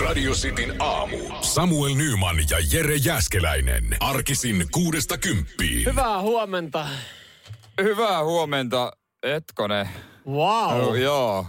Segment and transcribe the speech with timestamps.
[0.00, 1.16] Radio Cityn aamu.
[1.40, 3.96] Samuel Nyman ja Jere Jäskeläinen.
[4.00, 5.84] Arkisin kuudesta kymppiin.
[5.86, 6.86] Hyvää huomenta.
[7.82, 8.92] Hyvää huomenta,
[9.22, 9.88] Etkone.
[10.26, 10.80] Wow.
[10.80, 11.46] Oh, joo.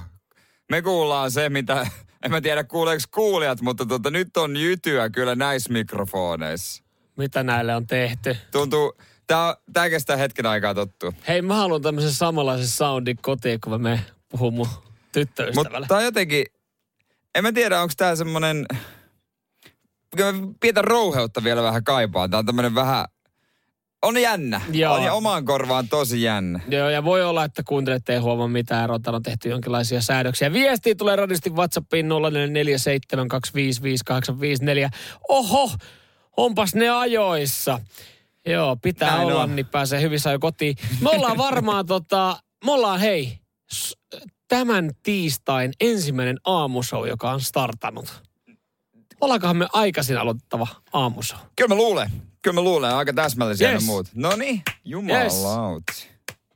[0.71, 1.88] Me kuullaan se, mitä,
[2.26, 6.83] en mä tiedä kuuleeko kuulijat, mutta tota, nyt on jytyä kyllä näissä mikrofoneissa.
[7.17, 8.37] Mitä näille on tehty?
[8.51, 8.94] Tuntuu,
[9.28, 11.13] tää, tää kestää hetken aikaa tottu.
[11.28, 13.99] Hei, mä haluan tämmöisen samanlaisen soundin kotiin, kun mä
[14.29, 14.67] puhun mun
[15.12, 15.79] tyttöystävälle.
[15.79, 16.45] Mutta tää on jotenkin,
[17.36, 18.66] en mä tiedä, onko tää semmonen,
[20.17, 22.30] kyllä mä pientä rouheutta vielä vähän kaipaan.
[22.30, 23.05] Tää on tämmönen vähän,
[24.02, 24.62] on jännä.
[24.71, 24.94] Joo.
[24.94, 26.59] On ja omaan korvaan tosi jännä.
[26.67, 28.99] Joo, ja voi olla, että kuuntelette ei huomaa mitään eroa.
[29.07, 30.54] On tehty jonkinlaisia säädöksiä.
[30.54, 32.09] Viesti tulee radisti WhatsAppiin 0447255854.
[35.29, 35.71] Oho,
[36.38, 37.79] onpas ne ajoissa.
[38.45, 39.55] Joo, pitää Näin olla, on.
[39.55, 40.76] niin pääsee hyvissä jo kotiin.
[41.02, 43.40] Me ollaan varmaan tota, me ollaan hei,
[44.53, 48.23] tämän tiistain ensimmäinen aamushow, joka on startannut.
[49.21, 51.39] Ollaankohan me aikaisin aloittava aamushow?
[51.55, 52.09] Kyllä mä luulen.
[52.41, 52.96] Kyllä mä luulen.
[52.96, 53.81] Aika täsmällisiä Yes.
[53.81, 54.07] ne muut.
[54.15, 56.07] No niin, jumalauti.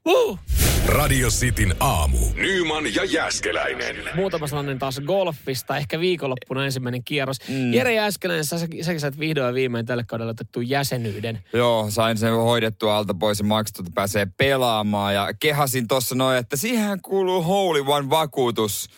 [0.06, 0.40] Uh!
[0.88, 2.18] Radio Cityn aamu.
[2.36, 3.96] Nyman ja Jäskeläinen.
[4.16, 7.38] Muutama sananen taas golfista, ehkä viikonloppuna ensimmäinen kierros.
[7.50, 7.74] Mm.
[7.74, 11.40] Jere Jääskeläinen, sä, säkin sait vihdoin ja viimein tälle kaudelle otettu jäsenyyden.
[11.54, 15.14] Joo, sain sen hoidettua alta pois ja maksettu, että pääsee pelaamaan.
[15.14, 18.90] Ja kehasin tuossa noin, että siihen kuuluu Holy One vakuutus,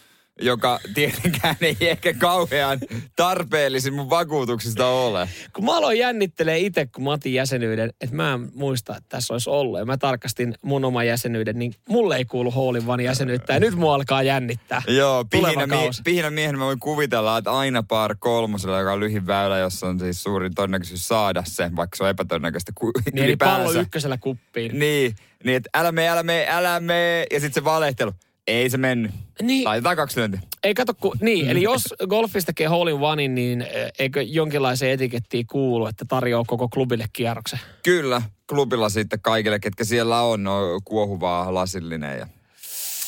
[0.41, 2.79] joka tietenkään ei ehkä kauhean
[3.15, 5.29] tarpeellisin mun vakuutuksista ole.
[5.53, 9.33] Kun mä aloin jännittelee itse, kun mä otin jäsenyyden, että mä en muista, että tässä
[9.33, 9.79] olisi ollut.
[9.79, 12.53] Ja mä tarkastin mun oma jäsenyyden, niin mulle ei kuulu
[12.87, 13.53] One jäsenyyttä.
[13.53, 14.81] Ja nyt mua alkaa jännittää.
[14.87, 16.01] Joo, pihinä, mie- kausi.
[16.03, 19.99] pihinä miehen mä voin kuvitella, että aina par kolmosella, joka on lyhin väylä, jossa on
[19.99, 24.79] siis suurin todennäköisyys saada se, vaikka se on epätodennäköistä ku- Niin eli pallo ykkösellä kuppiin.
[24.79, 27.25] Niin, niin että älä me, älä me, älä me.
[27.31, 28.11] Ja sitten se valehtelu.
[28.49, 29.11] Ei se mennyt.
[29.41, 29.63] Niin.
[29.63, 30.39] Laitetaan kaksi lyöntiä.
[30.63, 34.91] Ei kato, kun, niin, eli jos golfista tekee hole in onein, niin eh, eikö jonkinlaiseen
[34.91, 37.59] etikettiin kuulu, että tarjoaa koko klubille kierroksen?
[37.83, 42.27] Kyllä, klubilla sitten kaikille, ketkä siellä on, on kuohuvaa lasillinen ja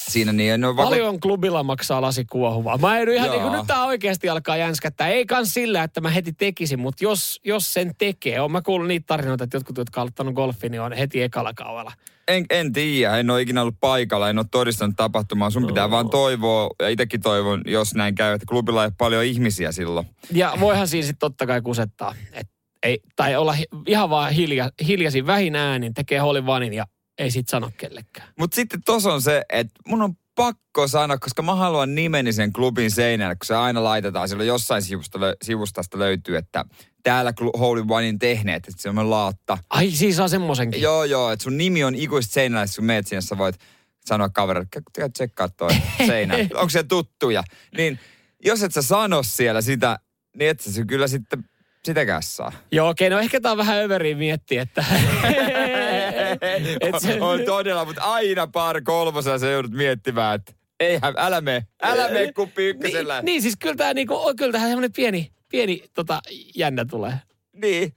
[0.07, 0.61] siinä niin.
[0.61, 2.77] No, Paljon klubilla maksaa lasi kuohuvaa.
[2.77, 5.07] Mä en ihan niin kuin, nyt tää oikeasti alkaa jänskättää.
[5.07, 8.87] Ei kans sillä, että mä heti tekisin, mutta jos, jos sen tekee, on mä kuullut
[8.87, 11.91] niitä tarinoita, että jotkut, jotka on aloittanut golfin, niin on heti ekalla kaudella.
[12.27, 15.49] En, en tiedä, en ole ikinä ollut paikalla, en ole todistanut tapahtumaa.
[15.49, 19.23] Sun pitää vaan toivoa, ja itsekin toivon, jos näin käy, että klubilla ei ole paljon
[19.23, 20.07] ihmisiä silloin.
[20.33, 22.15] Ja voihan siinä sitten totta kai kusettaa.
[22.33, 22.47] Et
[22.83, 23.55] ei, tai olla
[23.87, 26.85] ihan vaan hilja, hiljaisin vähin äänin, tekee hole vanin ja
[27.17, 28.27] ei sit sano kellekään.
[28.39, 32.53] Mutta sitten tuossa on se, että mun on pakko sanoa, koska mä haluan nimeni sen
[32.53, 34.29] klubin seinälle, kun se aina laitetaan.
[34.29, 36.65] Silloin jossain sivusta, sivustasta löytyy, että
[37.03, 39.57] täällä Holy Onein tehneet, että se on laatta.
[39.69, 40.81] Ai siis saa semmosenkin.
[40.81, 43.55] Joo, joo, että sun nimi on ikuisesti seinällä, että kun meet sinne, sä voit
[44.05, 45.71] sanoa kaverille, että käy tsekkaa toi
[46.07, 46.35] seinä.
[46.35, 47.43] Onko se tuttuja?
[47.77, 47.99] Niin
[48.45, 49.99] jos et sä sano siellä sitä,
[50.35, 51.45] niin et sä se kyllä sitten
[51.85, 52.51] sitäkään saa.
[52.71, 54.85] Joo, okei, no ehkä tää on vähän överiä miettiä, että...
[56.81, 61.65] Et se- on todella, mutta aina par kolmosella sä joudut miettimään, että eihän, älä me,
[61.83, 63.15] älä me kuppi ykkösellä.
[63.15, 66.21] Niin, niin siis kyllä tämä niinku, kyllä tähän semmoinen pieni, pieni tota,
[66.55, 67.13] jännä tulee.
[67.61, 67.93] Niin.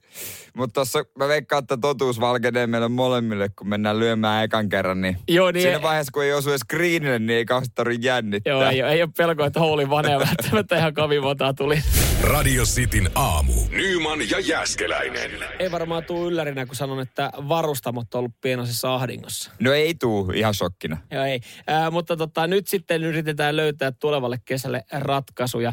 [0.56, 5.00] Mutta tossa mä veikkaan, että totuus valkenee meille molemmille, kun mennään lyömään ekan kerran.
[5.00, 8.06] Niin Joo, niin siinä ei- vaiheessa, kun ei osu edes screenille, niin ei kauheasti tarvitse
[8.08, 8.50] jännittää.
[8.52, 11.82] Joo, ei, ei ole pelkoa, että houli vanea välttämättä ihan kovin montaa tuli.
[12.22, 13.52] Radio Cityn aamu.
[13.70, 15.30] Nyman ja Jäskeläinen.
[15.58, 19.50] Ei varmaan tuu yllärinä, kun sanon, että varustamot on ollut pienoisessa ahdingossa.
[19.60, 20.96] No ei tuu ihan shokkina.
[21.10, 21.40] Joo, ei.
[21.66, 25.72] Ää, mutta tota, nyt sitten yritetään löytää tulevalle kesälle ratkaisuja.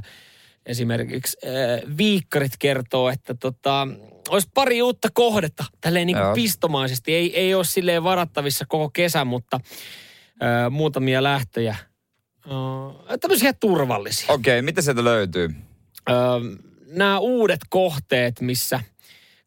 [0.65, 1.51] Esimerkiksi ää,
[1.97, 3.87] viikkarit kertoo, että tota,
[4.29, 7.13] olisi pari uutta kohdetta, tälleen niin kuin pistomaisesti.
[7.13, 9.59] Ei, ei ole silleen varattavissa koko kesän, mutta
[10.39, 11.75] ää, muutamia lähtöjä.
[13.09, 14.33] Ää, tämmöisiä turvallisia.
[14.33, 15.49] Okei, okay, mitä sieltä löytyy?
[16.09, 16.15] Öö,
[16.87, 18.79] nämä uudet kohteet, missä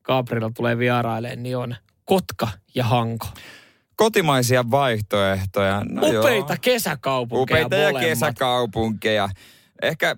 [0.02, 3.26] Gabriel tulee vierailemaan, niin on Kotka ja Hanko.
[3.96, 5.82] Kotimaisia vaihtoehtoja.
[5.88, 6.58] No Upeita joo.
[6.60, 8.02] kesäkaupunkeja Upeita ja molemmat.
[8.02, 9.28] kesäkaupunkeja.
[9.82, 10.16] Ehkä,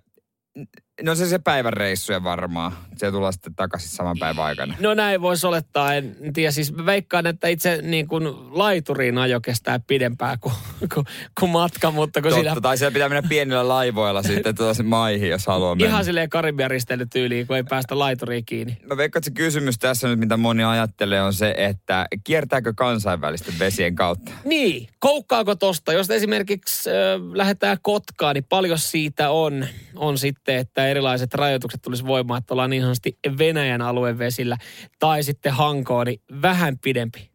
[1.03, 2.73] no se se päivän reissuja varmaan.
[2.97, 4.75] Se tulee sitten takaisin saman päivän aikana.
[4.81, 5.95] No näin voisi olettaa.
[5.95, 8.25] En tiedä, siis veikkaan, että itse niin kuin
[8.59, 10.55] laituriin ajo kestää pidempään kuin,
[10.95, 11.07] kuin,
[11.41, 15.31] kuin matka, mutta kun Totta, siinä tai siellä pitää mennä pienillä laivoilla sitten tuossa maihin,
[15.31, 15.89] jos haluaa mennä.
[15.89, 18.79] ihan silleen Karibian risteilytyyliin, kun ei päästä laituriin kiinni.
[18.87, 23.55] Mä veikkaan, että se kysymys tässä nyt, mitä moni ajattelee, on se, että kiertääkö kansainvälisten
[23.59, 24.33] vesien kautta?
[24.45, 25.93] Niin, koukkaako tosta?
[25.93, 26.97] Jos esimerkiksi äh,
[27.33, 29.67] lähdetään Kotkaan, niin paljon siitä on,
[29.97, 34.57] on sitten, että erilaiset rajoitukset tulisi voimaan, että ollaan niin sanotusti Venäjän alueen vesillä.
[34.99, 37.31] Tai sitten Hankoon, niin vähän pidempi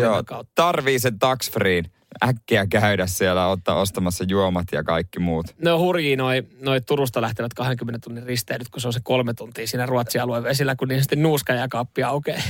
[0.00, 0.52] Joo, kautta.
[0.54, 1.82] tarvii sen tax free.
[2.24, 5.46] äkkiä käydä siellä ottaa ostamassa juomat ja kaikki muut.
[5.62, 9.34] Ne on hurjia noi, noi Turusta lähtevät 20 tunnin risteilyt, kun se on se kolme
[9.34, 12.42] tuntia siinä Ruotsin alueen vesillä, kun niin sitten nuuska ja kaappi aukeaa.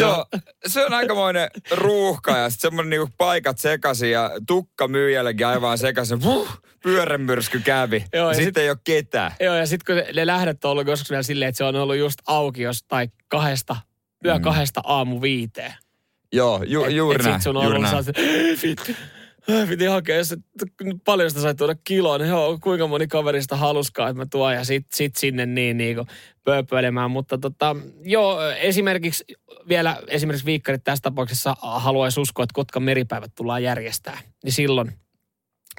[0.00, 0.26] Joo,
[0.66, 6.22] se on aikamoinen ruuhka ja sitten semmoinen niinku paikat sekaisin ja tukka myyjällekin aivan sekaisin.
[6.22, 8.04] Vuh, pyörämyrsky kävi.
[8.12, 9.32] Joo, sitten sit- ei ole ketään.
[9.40, 11.96] Joo, ja sitten kun ne lähdöt on ollut joskus vielä silleen, että se on ollut
[11.96, 13.76] just auki jostain kahdesta,
[14.24, 14.42] yö Mm.
[14.42, 15.74] kahdesta aamu viiteen.
[16.32, 17.34] Joo, ju, juuri näin.
[17.34, 18.04] Sit sun on ollut näin.
[18.04, 18.16] sellaiset,
[18.62, 18.92] vittu.
[19.68, 20.34] Piti hakea, jos
[21.04, 24.64] paljon sitä sai tuoda kiloa, niin joo, kuinka moni kaverista haluskaa, että mä tuon ja
[24.64, 26.06] sit, sit sinne niin, niin kuin
[26.44, 27.10] pööpöilemään.
[27.10, 29.24] Mutta tota, joo, esimerkiksi
[29.68, 34.18] vielä esimerkiksi viikkarit tässä tapauksessa haluaisi uskoa, että Kotkan meripäivät tullaan järjestää.
[34.44, 34.92] Niin silloin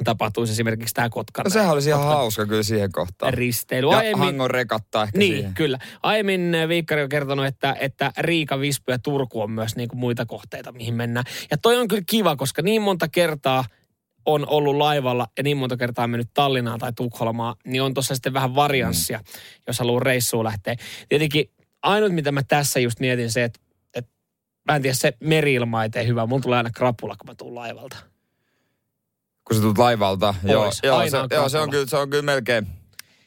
[0.04, 3.34] tapahtuisi esimerkiksi tämä Kotkan No sehän olisi ihan hauska kyllä siihen kohtaan.
[3.34, 3.88] risteily.
[3.92, 5.54] Ja Aiemmin- hangon rekattaa ehkä niin, siihen.
[5.54, 5.80] kyllä.
[6.04, 10.00] Aiemmin äh, Viikkari on kertonut, että, että Riika, Vispu ja Turku on myös niin kuin
[10.00, 11.26] muita kohteita, mihin mennään.
[11.52, 13.66] Ja toi on kyllä kiva, koska niin monta kertaa
[14.26, 18.16] on ollut laivalla ja niin monta kertaa on mennyt Tallinnaan tai Tukholmaan, niin on tuossa
[18.16, 19.24] sitten vähän varianssia, mm.
[19.68, 20.76] jos haluaa reissuun lähteä.
[21.10, 21.52] Tietenkin
[21.82, 23.60] ainut, mitä mä tässä just mietin se, että,
[23.96, 24.12] että
[24.68, 26.26] mä en tiedä, se meri-ilma ei tee hyvää.
[26.26, 27.98] Mulla tulee aina krapula, kun mä tuun laivalta.
[29.50, 30.36] Kun sä tulet laivalta.
[30.44, 30.80] Joo, Pois.
[30.84, 32.68] joo, Aina se, on joo se, on kyllä, se on kyllä melkein,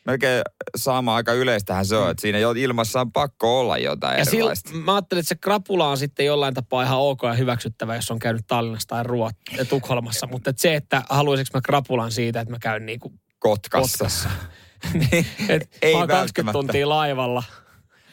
[0.05, 0.43] melkein
[0.77, 2.11] sama aika yleistähän se on.
[2.11, 4.19] Että siinä ilmassa on pakko olla jotain.
[4.19, 4.69] Ja erilaista.
[4.69, 8.11] silloin, mä ajattelin, että se krapula on sitten jollain tapaa ihan ok ja hyväksyttävä, jos
[8.11, 10.27] on käynyt Tallinnassa tai Ruot, ja Tukholmassa.
[10.27, 13.99] Mutta et se, että haluaisinko mä krapulan siitä, että mä käyn niinku Kotkassa.
[13.99, 14.29] Kotkassa.
[14.95, 16.53] Niin, Et Ei mä oon 20 välttämättä.
[16.53, 17.43] tuntia laivalla,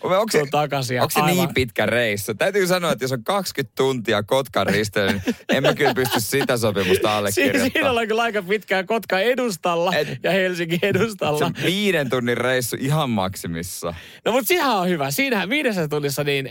[0.03, 0.95] Onko se, takaisin.
[0.95, 2.33] ja onko se aivan- niin pitkä reissu?
[2.33, 6.57] Täytyy sanoa, että jos on 20 tuntia Kotkan risteily, niin en mä kyllä pysty sitä
[6.57, 7.71] sopimusta allekirjoittamaan.
[7.71, 11.39] siinä ollaan kyllä aika pitkään Kotka edustalla Et- ja Helsinki edustalla.
[11.57, 13.93] Se viiden tunnin reissu ihan maksimissa.
[14.25, 15.11] No mutta siinähän on hyvä.
[15.11, 16.49] Siinähän viidessä tunnissa niin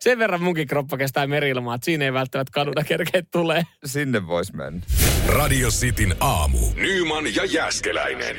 [0.00, 3.62] sen verran munkin kroppa kestää merilmaa, että siinä ei välttämättä kaduna kerkeä tulee.
[3.84, 4.80] Sinne vois mennä.
[5.28, 6.58] Radio Cityn aamu.
[6.74, 8.36] Nyman ja Jäskeläinen.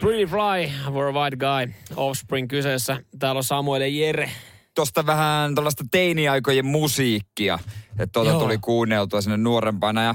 [0.00, 2.96] Pretty Fly, We're a White Guy, Offspring kyseessä.
[3.18, 4.30] Täällä on Samuel ja Jere.
[4.74, 7.58] Tuosta vähän tällaista teiniaikojen musiikkia.
[7.98, 8.40] Että tuota Joo.
[8.40, 10.02] tuli kuunneltua sinne nuorempana.
[10.02, 10.14] Ja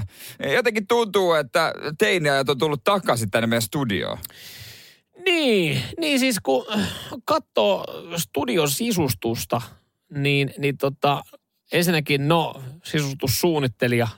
[0.52, 4.18] jotenkin tuntuu, että teiniajat on tullut takaisin tänne meidän studioon.
[5.24, 6.66] Niin, niin siis kun
[7.24, 7.84] katsoo
[8.16, 9.62] studion sisustusta,
[10.14, 11.22] niin, niin tota,
[11.72, 14.08] ensinnäkin no, sisustussuunnittelija,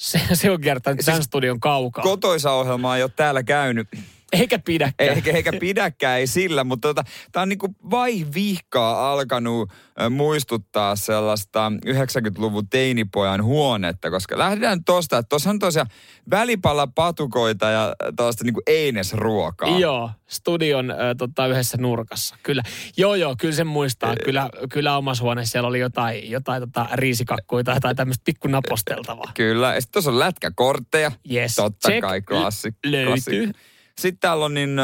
[0.00, 2.04] se, se on kiertänyt tämän Siis studion kaukaa.
[2.04, 3.88] Kotoisa ohjelma ei ole täällä käynyt.
[4.32, 5.16] Eikä pidäkään.
[5.16, 9.70] Eikä, eikä pidäkään, ei sillä, mutta tota, tämä on niinku vaihvihkaa alkanut
[10.10, 15.88] muistuttaa sellaista 90-luvun teinipojan huonetta, koska lähdetään tosta, että tuossa on tosiaan
[16.30, 19.78] välipalapatukoita ja tuollaista niinku einesruokaa.
[19.78, 22.36] Joo, studion äh, tota, yhdessä nurkassa.
[22.42, 22.62] Kyllä.
[22.96, 24.14] Joo, joo, kyllä sen muistaa.
[24.24, 29.32] Kyllä, kyllä omassa huoneessa siellä oli jotain, jotain tota, riisikakkuja tai jotain tämmöistä pikku naposteltavaa.
[29.34, 31.12] Kyllä, ja sitten tuossa on lätkäkortteja.
[31.32, 31.54] Yes.
[31.54, 32.00] Totta Check.
[32.00, 33.06] kai, klassi, Löytyy.
[33.06, 33.52] klassi.
[34.00, 34.82] Sitten täällä on niin, ö,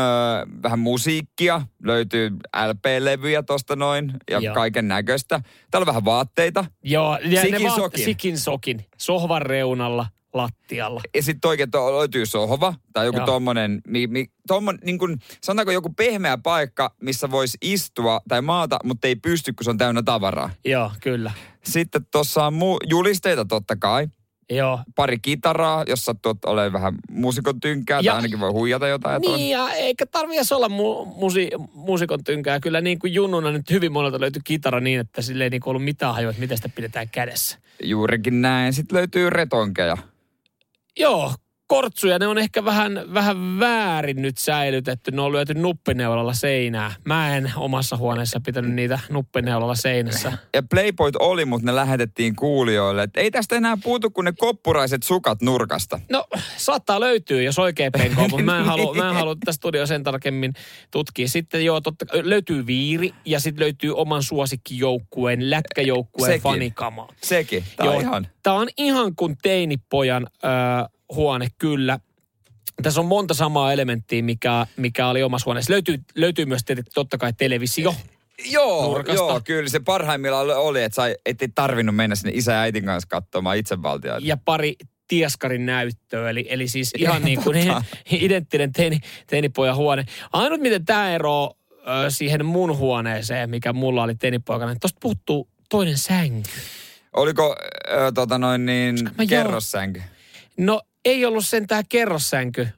[0.62, 2.30] vähän musiikkia, löytyy
[2.66, 4.54] LP-levyjä tosta noin ja Joo.
[4.54, 5.40] kaiken näköistä.
[5.70, 6.64] Täällä on vähän vaatteita.
[6.82, 8.04] Joo, ja Sikin ne sokin.
[8.04, 8.84] Sikin sokin.
[8.98, 11.00] Sohvan reunalla, lattialla.
[11.14, 13.26] Ja sitten oikein to, löytyy sohva tai joku Joo.
[13.26, 18.78] tommonen, mi, mi, tommon, niin kun, sanotaanko joku pehmeä paikka, missä voisi istua tai maata,
[18.84, 20.50] mutta ei pysty, kun se on täynnä tavaraa.
[20.64, 21.32] Joo, kyllä.
[21.64, 24.08] Sitten tuossa on mu, julisteita totta kai.
[24.50, 24.78] Joo.
[24.94, 29.20] Pari kitaraa, jos sattuu olemaan vähän muusikon tynkää, Ja- tai ainakin voi huijata jotain.
[29.20, 32.60] Niin, ja eikä tarvi edes olla mu- musi- muusikon tynkää.
[32.60, 35.84] Kyllä niin kuin junnuna nyt hyvin monelta löytyi kitara niin, että sille ei niin ollut
[35.84, 37.58] mitään hajua, että miten sitä pidetään kädessä.
[37.82, 38.72] Juurikin näin.
[38.72, 39.96] Sitten löytyy retonkeja.
[40.98, 41.34] Joo,
[41.66, 45.10] kortsuja, ne on ehkä vähän, vähän väärin nyt säilytetty.
[45.10, 46.94] Ne on lyöty nuppineulalla seinää.
[47.04, 50.38] Mä en omassa huoneessa pitänyt niitä nuppineulalla seinässä.
[50.54, 53.02] Ja Playboyt oli, mutta ne lähetettiin kuulijoille.
[53.02, 56.00] Et ei tästä enää puutu kuin ne koppuraiset sukat nurkasta.
[56.10, 59.86] No, saattaa löytyä, jos oikein penkoo, mutta mä en halua, mä en halua tästä studio
[59.86, 60.52] sen tarkemmin
[60.90, 61.28] tutkia.
[61.28, 66.42] Sitten joo, totta, löytyy viiri ja sitten löytyy oman suosikkijoukkueen, lätkäjoukkueen Sekin.
[66.42, 67.08] fanikamaa.
[67.22, 67.64] Sekin.
[67.76, 68.26] Tämä on Joo, ihan...
[68.42, 70.48] Tää on ihan kuin teinipojan ö,
[71.14, 71.98] huone, kyllä.
[72.82, 75.72] Tässä on monta samaa elementtiä, mikä, mikä oli omassa huoneessa.
[75.72, 76.62] Löytyy, löytyy myös
[76.94, 77.94] totta kai televisio.
[78.50, 79.22] Joo, nurkasta.
[79.22, 83.08] joo, kyllä se parhaimmillaan oli, että sai, ettei tarvinnut mennä sinne isä ja äitin kanssa
[83.08, 84.26] katsomaan itsevaltiaita.
[84.26, 84.74] ja pari
[85.08, 86.30] tieskarin näyttöä.
[86.30, 87.56] Eli, eli siis ihan niin kuin
[88.10, 90.04] identtinen teini, teinipojan huone.
[90.32, 95.48] Ainut miten tämä ero ö, siihen mun huoneeseen, mikä mulla oli teinipoikana, että tosta puuttuu
[95.68, 96.50] toinen sänky.
[97.12, 97.56] Oliko
[97.90, 100.02] äh, tota noin niin, kerrossänky?
[100.56, 102.68] No ei ollut sentään kerrossänky.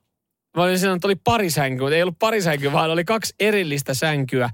[0.56, 4.50] Mä olin sanonut, että oli parisänky, mutta ei ollut parisänky, vaan oli kaksi erillistä sänkyä.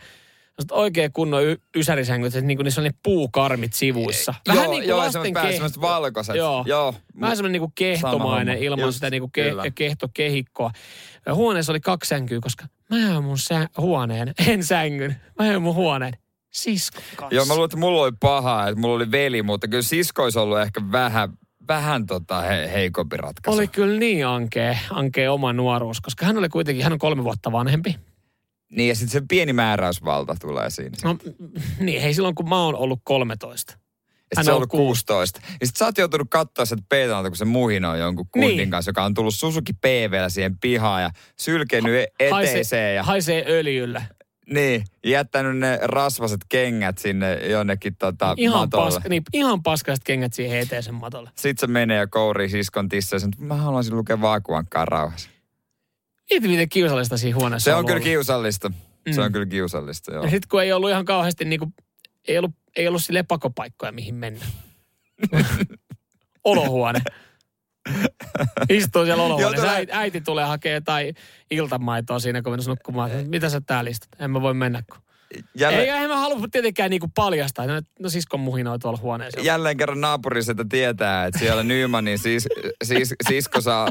[0.71, 4.35] Oikein kunnon y- ysärisängyt, että niinku niissä on ne puukarmit sivuissa.
[4.49, 6.37] Vähän joo, niin kuin joo, lasten semmoiset pää- keh- semmoiset valkoiset.
[6.37, 6.65] Joo.
[6.67, 6.95] Joo.
[7.21, 9.63] Vähän semmoinen niinku kehtomainen ilman Just, sitä niinku kyllä.
[9.63, 10.71] ke- kehtokehikkoa.
[11.33, 15.75] Huoneessa oli kaksi sänkyä, koska mä jäin mun sä- huoneen, en sängyn, mä jäin mun
[15.75, 16.13] huoneen
[16.53, 17.35] siskon kanssa.
[17.35, 20.39] Joo, mä luulen, että mulla oli paha, että mulla oli veli, mutta kyllä sisko olisi
[20.39, 21.29] ollut ehkä vähän,
[21.69, 23.59] vähän tota he, heikompi ratkaisu.
[23.59, 27.53] Oli kyllä niin ankea, ankea oma nuoruus, koska hän oli kuitenkin, hän on kolme vuotta
[27.53, 27.97] vanhempi.
[28.71, 30.97] Niin, ja sitten se pieni määräysvalta tulee siinä.
[31.05, 31.19] No
[31.81, 33.73] niin, hei silloin kun mä oon ollut 13.
[33.73, 35.41] Ja hän on ollut 16.
[35.61, 38.71] Ja sit sä oot joutunut katsoa sitä peetalta, kun se muhinoi jonkun kundin Niin.
[38.71, 42.55] kanssa, joka on tullut Suzuki PVllä siihen pihaan ja sylkenyt e- eteiseen.
[42.57, 44.03] Haisee, ja, haisee öljylle.
[44.51, 48.91] Niin, jättänyt ne rasvaset kengät sinne jonnekin tota, Ihan, matolle.
[48.91, 51.31] paska, niin, ihan paskaiset kengät siihen eteisen matolle.
[51.37, 55.31] Sitten se menee ja kourii siskon sanoo, että mä haluaisin lukea Vaakuankkaa rauhassa.
[56.31, 58.05] Mieti, miten kiusallista siinä huoneessa Se on ollut kyllä olla.
[58.05, 58.71] kiusallista.
[59.13, 59.25] Se Mm.
[59.25, 60.25] on kyllä kiusallista, joo.
[60.25, 61.73] Ja sitten kun ei ollut ihan kauheasti niinku,
[62.29, 64.45] ei ollut, ei ollut sille pakopaikkoja, mihin mennä.
[66.45, 67.01] Olohuone.
[68.69, 69.71] Istuu siellä olohuoneessa.
[69.71, 71.15] Äiti, äiti tulee hakemaan jotain
[71.51, 73.11] iltamaitoa siinä, kun mennessä nukkumaan.
[73.27, 74.09] Mitä sä täällä istut?
[74.21, 74.83] En mä voi mennä.
[74.93, 75.05] Kun...
[75.59, 77.67] Jälleen, Ei, eihän mä halua tietenkään niinku paljastaa.
[77.67, 79.41] No, no siskon muhinoi tuolla huoneessa.
[79.41, 82.49] jälleen kerran naapuriselta tietää, että siellä Nymanin siis,
[82.85, 83.89] siis, sisko saa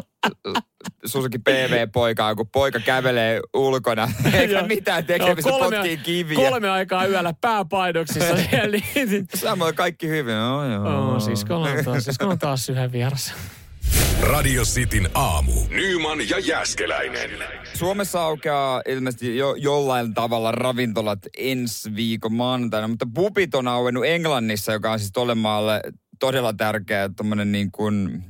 [1.06, 4.12] Susuki PV-poikaa, kun poika kävelee ulkona.
[4.34, 6.50] Eikä mitään tekemistä, potkii kiviä.
[6.50, 8.78] kolme aikaa yöllä pääpainoksissa siellä.
[8.96, 10.36] Niin, Samoin kaikki hyvin.
[10.36, 11.14] No, joo.
[11.16, 13.34] oh, siskolla on taas, siskolla on taas yhden vieras.
[14.22, 15.52] Radio Cityn aamu.
[15.70, 17.30] Nyman ja Jäskeläinen.
[17.74, 24.72] Suomessa aukeaa ilmeisesti jo, jollain tavalla ravintolat ensi viikon maanantaina, mutta pubit on auennut Englannissa,
[24.74, 25.82] joka on siis tolle maalle
[26.20, 28.24] todella tärkeä tommonen niin kuin,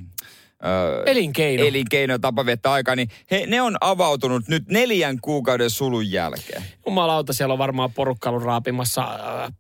[0.66, 1.64] ö, Elinkeino.
[1.66, 6.64] elinkeino tapa viettää aikaa, niin he, ne on avautunut nyt neljän kuukauden sulun jälkeen.
[6.86, 9.52] Jumalauta, siellä on varmaan porukka ollut raapimassa äh,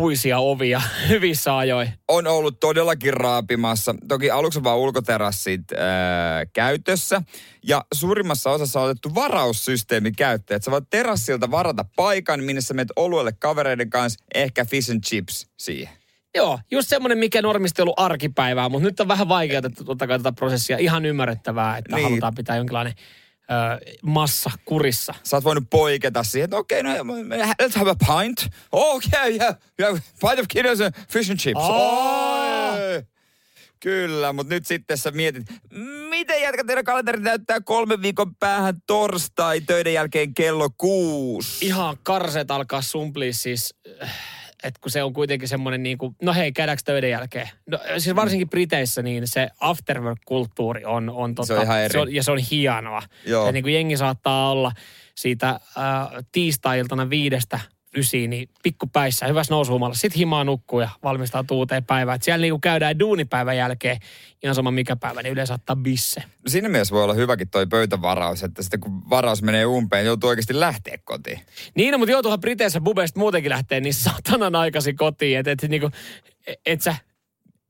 [0.00, 1.88] puisia ovia hyvissä ajoin.
[2.08, 3.94] On ollut todellakin raapimassa.
[4.08, 7.22] Toki aluksi vaan ulkoterassit ää, käytössä.
[7.66, 10.56] Ja suurimmassa osassa on otettu varaussysteemi käyttöön.
[10.56, 15.00] Että sä voit terassilta varata paikan, minne sä menet oluelle kavereiden kanssa, ehkä fish and
[15.00, 15.88] chips siihen.
[16.34, 20.32] Joo, just semmoinen, mikä normisti ollut arkipäivää, mutta nyt on vähän vaikeutettu totta kai tätä
[20.32, 20.78] prosessia.
[20.78, 22.04] Ihan ymmärrettävää, että Niin.
[22.04, 22.94] halutaan pitää jonkinlainen
[24.02, 25.14] massa kurissa.
[25.22, 27.14] Sä oot voinut poiketa siihen, että okei, okay, no
[27.62, 28.52] let's have a pint.
[28.72, 31.60] Okay, yeah, yeah pint of Guinness and fish and chips.
[31.60, 33.08] Oh!
[33.80, 35.46] Kyllä, mutta nyt sitten sä mietit,
[36.08, 41.66] miten jätkä teidän kalenteri näyttää kolmen viikon päähän torstai töiden jälkeen kello kuusi.
[41.66, 43.74] Ihan karseet alkaa sumplia siis,
[44.62, 47.48] että kun se on kuitenkin semmoinen niin kuin, no hei, käydäänkö töiden jälkeen?
[47.66, 51.92] No, siis varsinkin Briteissä niin se afterwork-kulttuuri on, on, tota, Se on ihan eri.
[51.92, 53.02] Se on, ja se on hienoa.
[53.26, 53.46] Joo.
[53.46, 54.72] Ja niin kuin jengi saattaa olla
[55.14, 55.60] siitä äh,
[56.32, 57.60] tiistai-iltana viidestä
[57.96, 59.94] ysiin, niin pikkupäissä, hyvässä nousuhumalla.
[59.94, 62.16] Sitten himaa nukkuu ja valmistautuu uuteen päivään.
[62.16, 63.98] Et siellä niinku käydään duunipäivän jälkeen,
[64.42, 66.20] ihan sama mikä päivä, niin yleensä ottaa bisse.
[66.20, 70.28] No siinä mielessä voi olla hyväkin toi pöytävaraus, että sitten kun varaus menee umpeen, joutuu
[70.28, 71.40] oikeasti lähteä kotiin.
[71.74, 75.90] Niin, no, mutta joutuuhan Briteissä bubeista muutenkin lähteä niin satanan aikaisin kotiin, että et, niinku,
[76.66, 76.96] et sä,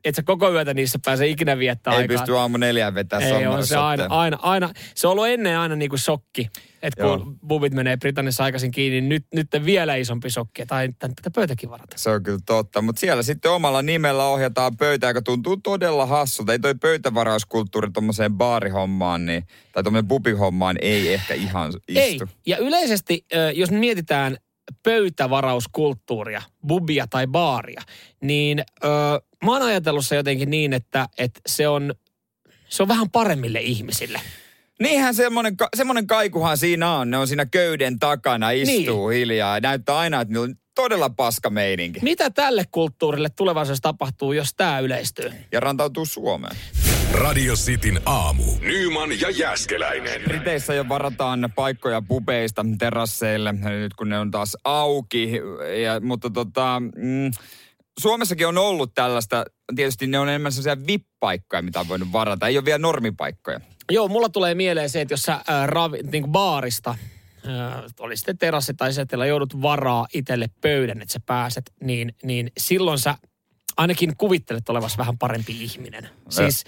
[0.05, 2.17] et sä koko yötä niissä pääse ikinä viettää Ei aikaa.
[2.17, 5.77] pysty aamu neljään vetää Ei, on se aina, aina, aina, se on ollut ennen aina
[5.77, 6.49] niinku shokki.
[6.83, 10.87] Että kun bubit menee Britanniassa aikaisin kiinni, niin nyt, nyt vielä isompi shokki, että ai,
[10.89, 11.99] tän- tätä pöytäkin varata.
[11.99, 16.53] Se on kyllä totta, mutta siellä sitten omalla nimellä ohjataan pöytää, joka tuntuu todella hassulta.
[16.53, 22.01] Ei toi pöytävarauskulttuuri tuommoiseen baarihommaan niin, tai tuommoiseen pubihommaan ei ehkä ihan istu.
[22.01, 22.21] Ei.
[22.47, 24.37] Ja yleisesti, jos mietitään
[24.83, 27.83] pöytävarauskulttuuria, bubia tai baaria,
[28.21, 28.89] niin ö,
[29.45, 31.95] mä oon ajatellut se jotenkin niin, että, että se, on,
[32.69, 34.21] se on vähän paremmille ihmisille.
[34.81, 37.11] Niinhän semmoinen, semmoinen kaikuhan siinä on.
[37.11, 39.19] Ne on siinä köyden takana, istuu niin.
[39.19, 42.01] hiljaa ja näyttää aina, että niillä on todella paska meininki.
[42.03, 45.33] Mitä tälle kulttuurille tulevaisuudessa tapahtuu, jos tämä yleistyy?
[45.53, 46.57] Ja rantautuu Suomeen.
[47.15, 48.43] Radio Cityn aamu.
[48.61, 50.23] Nyman ja Jäskeläinen.
[50.23, 55.33] Briteissä jo varataan paikkoja pubeista terasseille, nyt kun ne on taas auki.
[55.83, 57.31] Ja, mutta tota, mm,
[58.01, 59.45] Suomessakin on ollut tällaista,
[59.77, 62.47] tietysti ne on enemmän sellaisia VIP-paikkoja, mitä on voinut varata.
[62.47, 63.61] Ei ole vielä normipaikkoja.
[63.91, 66.95] Joo, mulla tulee mieleen se, että jos sä ää, ravi, niin kuin baarista,
[67.47, 72.53] ää, oli sitten terassi tai setellä, joudut varaa itselle pöydän, että sä pääset, niin, niin
[72.59, 73.15] silloin sä
[73.79, 76.09] ainakin kuvittelet olevasi vähän parempi ihminen.
[76.29, 76.65] Siis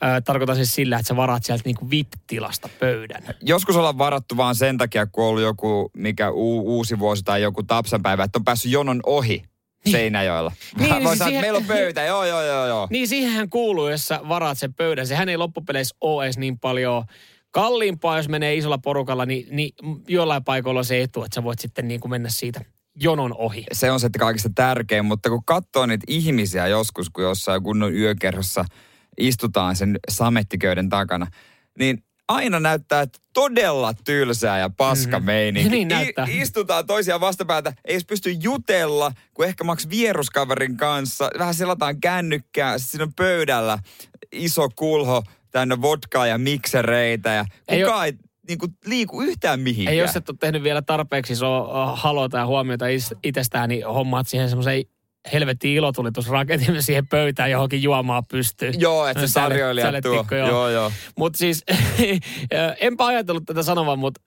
[0.00, 3.22] ää, tarkoitan siis sillä, että sä varaat sieltä niin kuin VIP-tilasta pöydän.
[3.42, 7.42] Joskus ollaan varattu vaan sen takia, kun on ollut joku mikä u- uusi vuosi tai
[7.42, 9.42] joku tapsanpäivä, että on päässyt jonon ohi
[9.90, 10.52] Seinäjoella.
[10.78, 12.86] Niin, Niin, siis siihen- meillä on pöytä, joo joo joo joo.
[12.90, 15.06] Niin siihenhän kuuluu, jos sä varaat sen pöydän.
[15.06, 17.04] Sehän ei loppupeleissä ole edes niin paljon
[17.50, 19.72] kalliimpaa, jos menee isolla porukalla, niin, niin
[20.08, 22.60] jollain paikoilla on se etu, että sä voit sitten niin kuin mennä siitä
[23.00, 23.64] jonon ohi.
[23.72, 27.94] Se on se että kaikista tärkein, mutta kun katsoo niitä ihmisiä joskus, kun jossain kunnon
[27.94, 28.64] yökerhossa
[29.18, 31.26] istutaan sen samettiköyden takana,
[31.78, 35.26] niin aina näyttää että todella tylsää ja paska mm.
[35.26, 35.70] meininki.
[35.74, 36.26] Niin näyttää.
[36.30, 41.30] I, istutaan toisiaan vastapäätä, ei edes pysty jutella, kun ehkä maks vieruskaverin kanssa.
[41.38, 43.78] Vähän selataan kännykkää, siinä on pöydällä
[44.32, 49.92] iso kulho, täynnä vodkaa ja miksereitä ja kukaan ei, ei niin kuin liiku yhtään mihinkään.
[49.92, 52.84] Ei, jos et ole tehnyt vielä tarpeeksi iso halota ja huomiota
[53.22, 54.84] itsestään, niin hommaat siihen semmoisen
[55.32, 58.70] helvetin ilotulitusraketin siihen pöytään johonkin juomaan pystyy.
[58.78, 60.26] Joo, että se sarjoilija tuo.
[60.30, 60.68] Joo, joo.
[60.68, 60.92] joo.
[61.18, 61.64] Mutta siis,
[62.80, 64.20] enpä ajatellut tätä sanomaan, mutta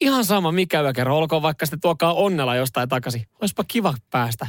[0.00, 3.26] ihan sama mikä yökerro, olkoon vaikka sitten tuokaa onnella jostain takaisin.
[3.40, 4.46] Olisipa kiva päästä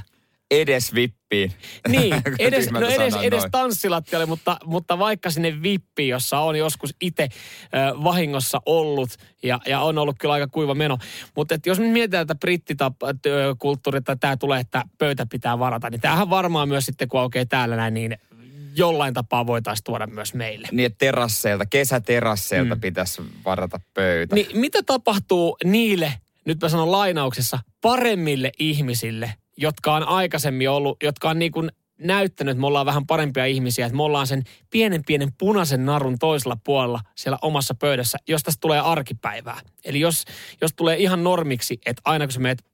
[0.51, 1.51] edes vippiin.
[1.87, 7.23] Niin, edes, no edes, edes tanssilattialle, mutta, mutta vaikka sinne vippiin, jossa on joskus itse
[7.23, 9.09] äh, vahingossa ollut
[9.43, 10.97] ja, ja on ollut kyllä aika kuiva meno.
[11.35, 16.29] Mutta jos me mietitään tätä brittikulttuuria, että tämä tulee, että pöytä pitää varata, niin tämähän
[16.29, 18.17] varmaan myös sitten, kun aukeaa täällä näin, niin
[18.75, 20.67] jollain tapaa voitaisiin tuoda myös meille.
[20.71, 22.81] Niin, että terasseilta, kesäterasseilta mm.
[22.81, 24.35] pitäisi varata pöytä.
[24.35, 26.13] Niin, mitä tapahtuu niille,
[26.45, 32.51] nyt mä sanon lainauksessa, paremmille ihmisille, jotka on aikaisemmin ollut, jotka on niin kuin näyttänyt,
[32.51, 36.57] että me ollaan vähän parempia ihmisiä, että me ollaan sen pienen pienen punaisen narun toisella
[36.63, 39.59] puolella siellä omassa pöydässä, jos tästä tulee arkipäivää.
[39.85, 40.25] Eli jos,
[40.61, 42.65] jos tulee ihan normiksi, että aina kun sä meet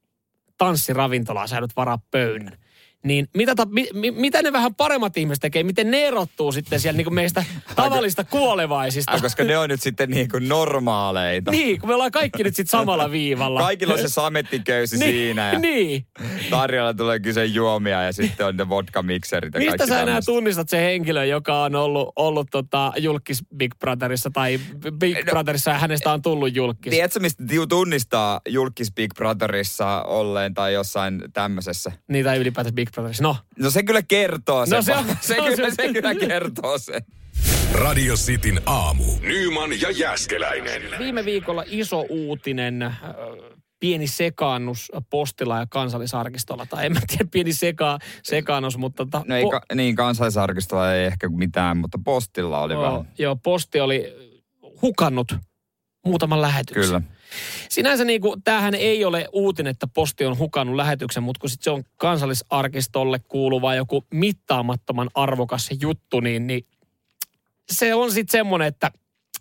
[0.58, 2.58] tanssiravintolaan, sä varaa pöydän
[3.04, 5.62] niin mitä, ta, mi, mi, mitä ne vähän paremmat ihmiset tekee?
[5.62, 7.44] Miten ne erottuu sitten siellä niin meistä
[7.76, 9.12] tavallista kuolevaisista?
[9.12, 11.50] Ai, koska ne on nyt sitten niin kuin normaaleita.
[11.50, 13.60] Niin, kun me ollaan kaikki nyt sitten samalla viivalla.
[13.60, 15.52] Kaikilla on se samettiköysi niin, siinä.
[15.52, 16.06] Ja niin.
[16.50, 20.80] Tarjolla tulee kyse juomia ja sitten on ne vodka-mikserit ja Mistä sä enää tunnistat se
[20.80, 24.60] henkilö, joka on ollut, ollut tota, julkis Big Brotherissa tai
[24.98, 26.90] Big no, Brotherissa ja hänestä on tullut julkis?
[26.90, 31.92] Tiedätkö, mistä tunnistaa julkis Big Brotherissa olleen tai jossain tämmöisessä?
[32.08, 33.20] Niin, tai ylipäätään Big Brothers.
[33.20, 33.36] No.
[33.58, 34.76] No se kyllä kertoo se.
[34.76, 37.00] No se, on, se, se, kyllä, se, se kyllä kertoo se.
[37.72, 39.04] Radio Cityn aamu.
[39.20, 40.82] Nyman ja Jäskeläinen.
[40.98, 43.00] Viime viikolla iso uutinen, äh,
[43.80, 46.66] pieni sekaannus postilla ja kansallisarkistolla.
[46.66, 49.06] Tai en mä tiedä, pieni seka, sekaannus, mutta...
[49.10, 53.08] Ta, no ei, po- ka, niin, kansallisarkistolla ei ehkä mitään, mutta postilla oli joo, vähän.
[53.18, 54.14] Joo, posti oli
[54.82, 55.36] hukannut
[56.06, 56.84] muutaman lähetyksen.
[56.84, 57.17] Kyllä.
[57.68, 61.62] Sinänsä niin kuin, tämähän ei ole uutinen, että posti on hukannut lähetyksen, mutta kun sit
[61.62, 66.66] se on kansallisarkistolle kuuluva joku mittaamattoman arvokas juttu, niin, niin
[67.70, 68.90] se on sitten semmoinen, että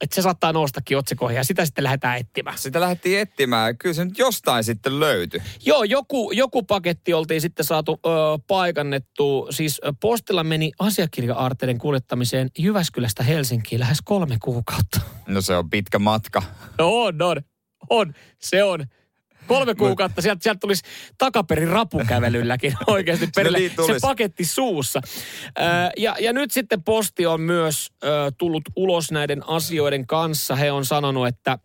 [0.02, 2.58] että se saattaa noustakin otsikoihin ja sitä sitten lähdetään etsimään.
[2.58, 3.78] Sitä lähdettiin etsimään.
[3.78, 5.42] Kyllä se nyt jostain sitten löytyi.
[5.66, 8.10] Joo, joku, joku paketti oltiin sitten saatu ö,
[8.48, 9.48] paikannettu.
[9.50, 15.02] Siis postilla meni asiakirja-aarteiden kuljettamiseen Jyväskylästä Helsinkiin lähes kolme kuukautta.
[15.28, 16.44] No se on pitkä matka.
[16.80, 17.42] on, on.
[17.90, 18.86] On, se on.
[19.48, 20.84] Kolme kuukautta, sieltä, sieltä tulisi
[21.18, 23.58] takaperin rapukävelylläkin oikeasti perille.
[23.58, 25.02] Niin se paketti suussa.
[25.60, 25.62] Ö,
[25.98, 30.56] ja, ja nyt sitten posti on myös ö, tullut ulos näiden asioiden kanssa.
[30.56, 31.60] He on sanonut, että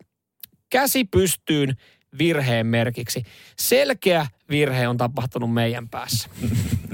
[0.69, 1.75] käsi pystyyn
[2.17, 3.23] virheen merkiksi.
[3.59, 6.29] Selkeä virhe on tapahtunut meidän päässä.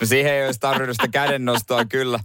[0.00, 2.20] No siihen ei olisi tarvinnut sitä kädennostoa, kyllä.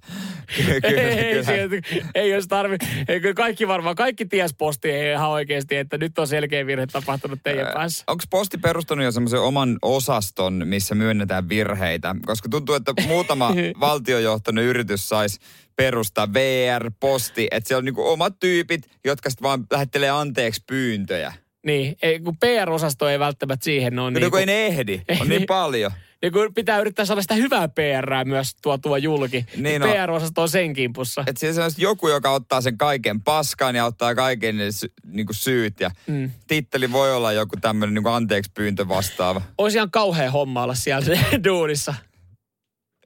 [0.56, 1.82] kyllä, ei, kyllä.
[2.16, 2.90] Ei olisi tarvinnut.
[3.36, 8.04] Kaikki varmaan, kaikki ties posti ihan oikeasti, että nyt on selkeä virhe tapahtunut teidän päässä.
[8.08, 12.16] Onko posti perustanut jo semmoisen oman osaston, missä myönnetään virheitä?
[12.26, 15.40] Koska tuntuu, että muutama valtiojohtanut yritys saisi
[15.76, 21.34] perustaa VR, posti, että siellä on niinku omat tyypit, jotka sitten vaan lähettelee anteeksi pyyntöjä.
[21.70, 24.12] Niin, ei, kun PR-osasto ei välttämättä siihen ole.
[24.12, 25.92] No, niin, kun ei ne ehdi, on niin paljon.
[26.22, 29.46] Ja kun pitää yrittää saada sitä hyvää PR myös tuotua julki.
[29.58, 31.24] Niin no, PR-osasto on sen kimpussa.
[31.28, 35.34] Että siellä on joku, joka ottaa sen kaiken paskaan ja ottaa kaiken ne sy- niinku
[35.34, 35.80] syyt.
[35.80, 36.32] Ja mm.
[36.48, 39.42] titteli voi olla joku tämmöinen niinku anteeksi pyyntö vastaava.
[39.58, 41.94] Olisi ihan kauhea homma olla siellä duunissa.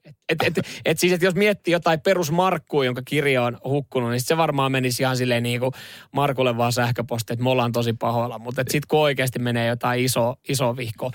[0.04, 4.20] Et, et, et, et siis, että jos miettii jotain perusmarkkua, jonka kirja on hukkunut, niin
[4.20, 5.72] se varmaan menisi ihan silleen niin kuin
[6.12, 8.38] Markulle vaan sähköposti, että me ollaan tosi pahoilla.
[8.38, 11.10] Mutta sitten kun oikeasti menee jotain iso, iso vihko,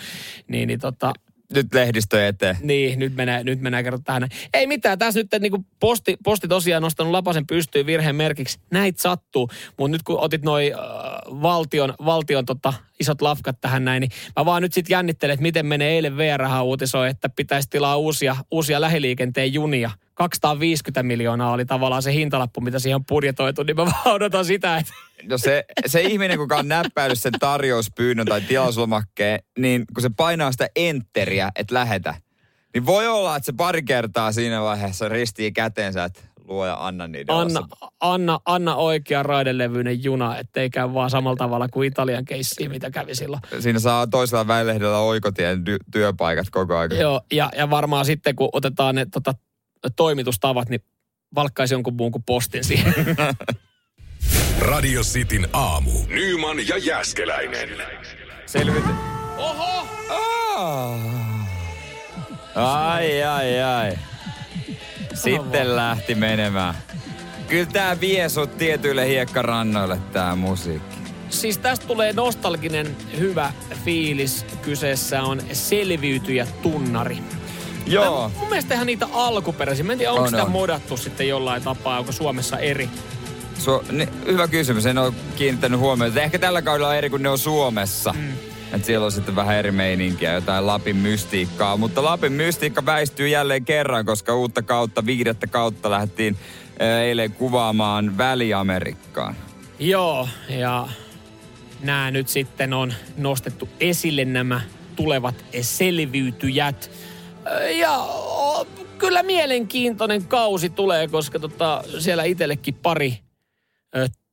[0.48, 1.14] niin, niin tota,
[1.54, 2.58] nyt lehdistö eteen.
[2.62, 4.28] Niin, nyt mennään, nyt mennään kerran tähän.
[4.54, 8.60] Ei mitään, tässä nyt niin posti, posti tosiaan nostanut lapasen pystyyn virheen merkiksi.
[8.72, 10.80] Näitä sattuu, mutta nyt kun otit noin äh,
[11.42, 15.66] valtion, valtion tota, isot lafkat tähän näin, niin mä vaan nyt sitten jännittelen, että miten
[15.66, 19.92] menee eilen VR uutisoi, että pitäisi tilaa uusia, uusia lähiliikenteen junia.
[20.14, 24.78] 250 miljoonaa oli tavallaan se hintalappu, mitä siihen on budjetoitu, niin mä vaan odotan sitä,
[24.78, 24.94] että...
[25.24, 30.52] No se, se ihminen, kuka on näppäillyt sen tarjouspyynnön tai tilauslomakkeen, niin kun se painaa
[30.52, 32.14] sitä enteriä, että lähetä,
[32.74, 37.36] niin voi olla, että se pari kertaa siinä vaiheessa ristii käteensä, että luoja anna niiden
[37.36, 37.68] Anna,
[38.00, 43.16] anna, anna oikea raidelevyinen juna, ettei käy vaan samalla tavalla kuin Italian keissiin, mitä kävi
[43.16, 43.42] silloin.
[43.60, 47.00] Siinä saa toisella välilehdellä oikotien työpaikat koko ajan.
[47.00, 49.34] Joo, ja, ja varmaan sitten kun otetaan ne tota,
[49.96, 50.82] toimitustavat, niin
[51.36, 52.94] valkkaisi jonkun muun kuin postin siihen.
[54.60, 55.92] Radio Cityn aamu.
[56.08, 57.70] Nyman ja Jäskeläinen.
[58.46, 58.90] Selvity.
[59.38, 59.88] Oho!
[60.10, 61.00] Ah.
[62.56, 63.98] Ai, ai, ai.
[65.14, 66.76] Sitten lähti menemään.
[67.48, 70.96] Kyllä tää vie sut tietyille hiekkarannoille tää musiikki.
[71.30, 73.54] Siis tästä tulee nostalginen hyvä
[73.86, 74.46] fiilis.
[74.62, 77.18] Kyseessä on selviytyjä tunnari.
[77.88, 78.32] Joo.
[78.38, 79.86] Mun mielestä ihan niitä alkuperäisiä.
[79.86, 80.52] Mä en tiedä, onko On, sitä on.
[80.52, 82.90] modattu sitten jollain tapaa, onko Suomessa eri.
[83.60, 86.22] Su- ni- hyvä kysymys, en ole kiinnittänyt huomiota.
[86.22, 88.14] Ehkä tällä kaudella on eri kuin ne on Suomessa.
[88.18, 88.34] Mm.
[88.74, 91.78] Et siellä on sitten vähän eri meininkiä, jotain Lapin mystiikkaa.
[91.78, 96.38] Mutta Lapin mystiikka väistyy jälleen kerran, koska uutta kautta, viidettä kautta lähdettiin
[96.80, 99.36] eilen kuvaamaan Väli-Amerikkaan.
[99.80, 100.88] Joo, ja
[101.84, 104.62] nämä nyt sitten on nostettu esille nämä
[104.96, 106.92] tulevat selviytyjät.
[107.72, 108.08] Ja
[108.98, 113.20] kyllä mielenkiintoinen kausi tulee, koska tota, siellä itsellekin pari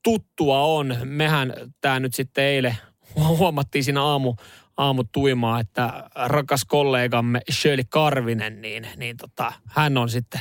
[0.04, 0.96] tuttua on.
[1.04, 2.76] Mehän tämä nyt sitten eilen
[3.38, 4.34] huomattiin siinä aamu,
[4.76, 10.40] aamu tuimaa, että rakas kollegamme Shirley Karvinen, niin, niin tota, hän on sitten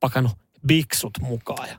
[0.00, 0.32] pakannut
[0.66, 1.68] biksut mukaan.
[1.68, 1.76] Ja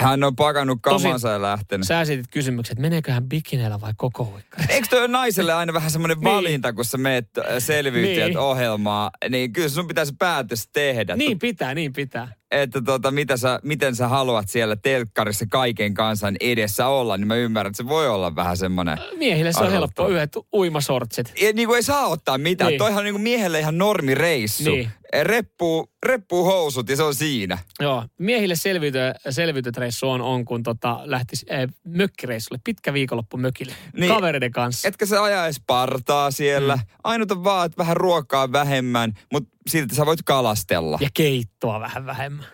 [0.00, 1.86] Hän on pakannut kamansa ja lähtenyt.
[1.86, 4.64] Sä esitit kysymyksen, että meneekö hän bikineillä vai koko huikkari?
[4.68, 6.34] Eikö toi naiselle aina vähän semmoinen Niin.
[6.34, 7.28] valinta, kun sä meet
[7.58, 8.38] selviytyjät Niin.
[8.38, 11.16] ohjelmaa, niin kyllä sun pitäisi päätös tehdä.
[11.16, 12.28] Niin pitää, niin pitää.
[12.50, 17.34] Että tota, mitä sä, miten sä haluat siellä telkkarissa kaiken kansan edessä olla, niin mä
[17.34, 18.98] ymmärrän, että se voi olla vähän semmoinen...
[19.16, 21.32] Miehille se on helppo, yhdet uimasortsit.
[21.40, 22.68] Ja niin kuin ei saa ottaa mitään.
[22.68, 22.78] Niin.
[22.78, 24.70] Toihan on niin kuin miehelle ihan normireissu.
[24.70, 24.90] Niin.
[25.22, 27.58] Reppuu, reppuu housut ja se on siinä.
[27.80, 28.98] Joo, miehille selviyty,
[29.30, 34.00] selviytytreissu on, on kun tota, lähtisi äh, mökkireissulle, pitkä viikonloppu mökille, niin.
[34.00, 34.14] Niin.
[34.14, 34.88] kavereiden kanssa.
[34.88, 36.76] Etkä sä aja edes partaa siellä.
[36.76, 36.82] Mm.
[37.04, 40.98] Ainut on vaan, että vähän ruokaa vähemmän, mutta silti sä voit kalastella.
[41.00, 42.46] Ja keittoa vähän vähemmän.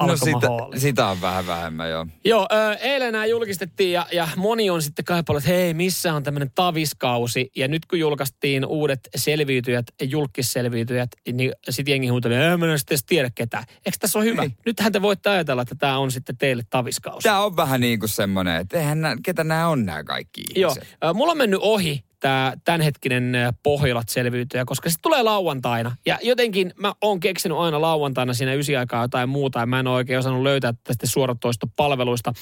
[0.00, 2.06] no sitä, sitä on vähän vähemmän, joo.
[2.24, 6.22] Joo, ö, eilen nämä julkistettiin ja, ja moni on sitten kaipannut, että hei, missä on
[6.22, 7.50] tämmöinen taviskausi.
[7.56, 12.94] Ja nyt kun julkaistiin uudet selviytyjät, julkisselviytyjät, niin sitten jengi huuteli, ei mä en sitten
[12.94, 13.64] edes tiedä ketään.
[13.86, 14.42] Eikö tässä ole hyvä?
[14.42, 14.56] Niin.
[14.66, 17.22] Nythän te voitte ajatella, että tämä on sitten teille taviskausi.
[17.22, 20.70] Tämä on vähän niin kuin semmoinen, että eihän nää, ketä nämä on nämä kaikki Joo,
[20.70, 20.96] ihmiset.
[21.04, 25.96] ö, mulla on mennyt ohi tämä tämänhetkinen Pohjolat selviytyjä, koska se tulee lauantaina.
[26.06, 29.86] Ja jotenkin mä oon keksinyt aina lauantaina siinä ysi aikaa jotain muuta, ja mä en
[29.86, 32.32] ole oikein osannut löytää tästä suoratoistopalveluista,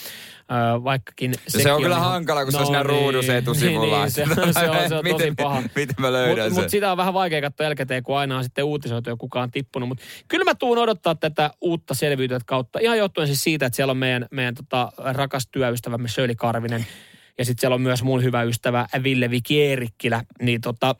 [0.41, 3.97] ö, vaikkakin Se on kyllä ihan- hankala, kun se on siinä ruudussa etusivulla.
[3.97, 5.63] Niin, niin, se, on- se, on, se on tosi Miten- paha.
[5.75, 8.65] Miten mä löydän Mutta mut sitä on vähän vaikea katsoa jälkikäteen, kun aina on sitten
[8.65, 9.89] uutisoitu ja kukaan tippunut.
[9.89, 12.79] Mutta kyllä mä tuun odottaa tätä uutta selviytyjät kautta.
[12.79, 16.87] Ihan johtuen siis siitä, että siellä on meidän, meidän tota, rakas työystävämme Shirley Karvinen.
[17.39, 20.25] Ja sitten siellä on myös mun hyvä ystävä Ville Vikierikkilä.
[20.43, 20.95] Niin tota,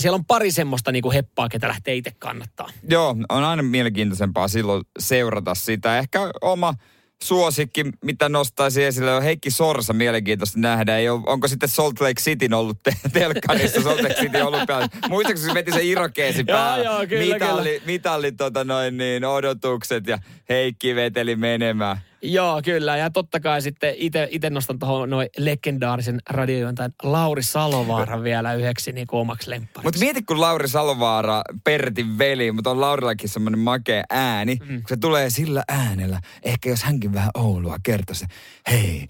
[0.00, 2.68] siellä on pari semmoista niinku heppaa, ketä lähtee itse kannattaa.
[2.88, 5.98] Joo, on aina mielenkiintoisempaa silloin seurata sitä.
[5.98, 6.74] Ehkä oma
[7.22, 10.96] suosikki, mitä nostaisin esille, on Heikki Sorsa mielenkiintoista nähdä.
[10.98, 14.86] Ei ole, onko sitten Salt Lake City ollut te- telkkarissa, Salt Lake City olympialla.
[15.08, 16.84] Muistaakseni se veti sen irokeesi Joo, päälle.
[16.84, 21.96] joo, kyllä, mitalli, mitalli tota noin niin, odotukset ja Heikki veteli menemään.
[22.22, 22.96] Joo, kyllä.
[22.96, 23.94] Ja totta kai sitten
[24.28, 29.86] itse nostan tuohon noin legendaarisen radiojuontajan Lauri Salovaaran vielä yhdeksi niin omaksi lemppariksi.
[29.86, 34.66] Mutta mieti, kun Lauri Salovaara, Pertin veli, mutta on Laurillakin semmoinen makea ääni, mm.
[34.66, 36.20] kun se tulee sillä äänellä.
[36.42, 38.26] Ehkä jos hänkin vähän Oulua kertoisi,
[38.70, 39.06] hei,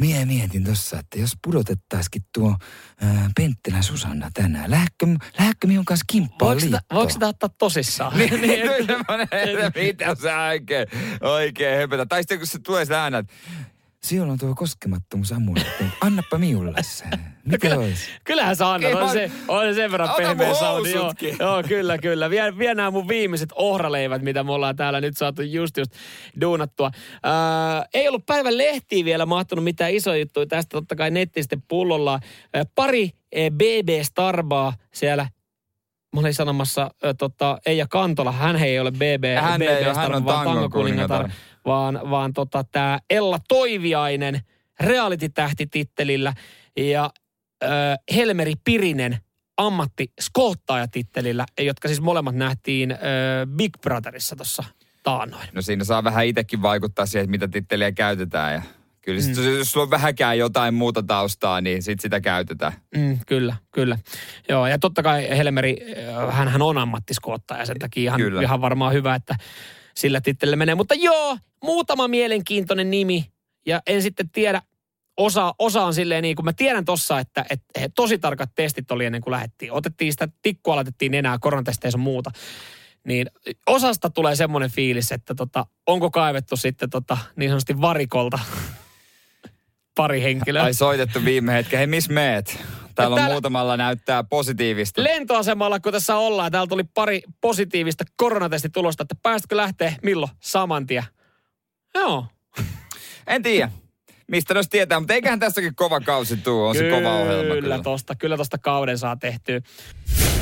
[0.00, 2.56] Mie mietin tossa, että jos pudotettaisikin tuo
[3.00, 5.06] ää, Penttilän Susanna tänään, lähdekö,
[5.38, 8.12] lähdekö minun kanssa kimppaan Voiko sitä, voiko sitä ottaa tosissaan?
[8.18, 10.86] Niin, niin, että- mitä sä oikein,
[11.20, 12.06] oikein höpötä.
[12.06, 13.34] Tai sitten kun se tulee sillä äänellä, että
[14.06, 17.04] Sinulla on tuo koskemattomuus amuletti, annappa minulle se.
[17.44, 18.10] Mikä Kyllä, olisi?
[18.24, 20.92] kyllähän sä annat, on se, on se sen verran pehmeä sauni.
[20.92, 22.30] Joo, joo, kyllä, kyllä.
[22.30, 25.92] Vie, vie nämä mun viimeiset ohraleivät, mitä me ollaan täällä nyt saatu just just
[26.40, 26.90] duunattua.
[27.22, 31.62] Ää, ei ollut päivän lehtiin vielä mahtunut mitään isoja juttuja tästä, totta kai netti sitten
[31.68, 32.20] pullolla.
[32.54, 35.28] Ää, pari eh, BB Starbaa siellä
[36.14, 39.84] Mä olin sanomassa, ö, tota, Eija Kantola, hän ei ole BB, Hän BB ei ole,
[39.84, 41.30] hän Star, on vaan kuningatar.
[41.66, 44.40] Vaan, vaan tota, tämä Ella Toiviainen
[44.80, 46.32] reality-tähtitittelillä
[46.76, 47.10] ja
[47.62, 47.66] ö,
[48.14, 49.18] Helmeri Pirinen
[49.56, 50.12] ammatti
[50.92, 52.96] tittelillä jotka siis molemmat nähtiin ö,
[53.56, 54.64] Big Brotherissa tuossa
[55.02, 55.48] taannoin.
[55.52, 58.54] No siinä saa vähän itsekin vaikuttaa siihen, mitä titteliä käytetään.
[58.54, 58.62] Ja
[59.02, 59.58] kyllä sit, mm.
[59.58, 62.72] jos sulla on vähäkään jotain muuta taustaa, niin sit sitä käytetään.
[62.96, 63.98] Mm, kyllä, kyllä.
[64.48, 65.76] Joo, ja totta kai Helmeri,
[66.30, 68.42] hän, hän on ammattiskoottaja, sen takia ihan, Kyllä.
[68.42, 69.34] ihan varmaan hyvä, että
[69.96, 70.74] sillä tittelillä menee.
[70.74, 73.32] Mutta joo, muutama mielenkiintoinen nimi.
[73.66, 74.62] Ja en sitten tiedä,
[75.16, 78.90] osa, osa on silleen niin kuin mä tiedän tossa, että, että he, tosi tarkat testit
[78.90, 79.72] oli ennen kuin lähdettiin.
[79.72, 82.30] Otettiin sitä, tikkua laitettiin enää koronatesteissä muuta.
[83.04, 83.26] Niin
[83.66, 88.38] osasta tulee semmoinen fiilis, että tota, onko kaivettu sitten tota, niin sanotusti varikolta
[89.96, 90.62] pari henkilöä.
[90.62, 91.78] Ai soitettu viime hetken.
[91.78, 92.64] Hei, missä meet?
[92.96, 95.04] Täällä on täällä- muutamalla näyttää positiivista.
[95.04, 101.04] Lentoasemalla, kun tässä ollaan, täällä tuli pari positiivista koronatestitulosta, että päästkö lähteä milloin saman tien.
[101.94, 102.26] Joo.
[103.26, 103.70] En tiedä.
[104.30, 106.64] Mistä jos tietää, mutta eiköhän tässäkin kova kausi tuu.
[106.66, 107.78] On se kova ohjelma Kyllä kyllä.
[107.82, 109.60] tosta, kyllä tosta kauden saa tehtyä.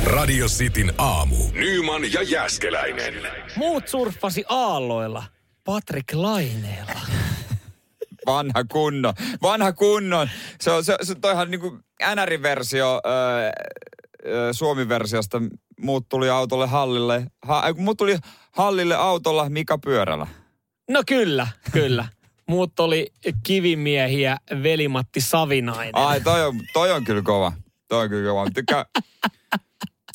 [0.03, 1.35] Radio Cityn aamu.
[1.53, 3.13] Nyman ja Jäskeläinen.
[3.55, 5.23] Muut surffasi aalloilla.
[5.63, 6.99] Patrick Laineella.
[8.25, 9.13] Vanha kunnon.
[9.41, 10.29] Vanha kunnon.
[10.61, 11.79] Se on, se, se toihan niinku
[12.15, 13.51] NR-versio öö,
[14.25, 15.41] öö, Suomi-versiosta.
[15.79, 17.27] Muut tuli autolle hallille.
[17.41, 18.17] Ha, muut tuli
[18.51, 20.27] hallille autolla Mika Pyörällä.
[20.89, 22.07] No kyllä, kyllä.
[22.47, 23.11] Muut oli
[23.43, 25.95] kivimiehiä Velimatti Savinainen.
[25.95, 27.51] Ai, toi on, toi on kyllä kova.
[27.87, 28.49] Toi on kyllä kova.
[28.53, 28.85] Tykkää.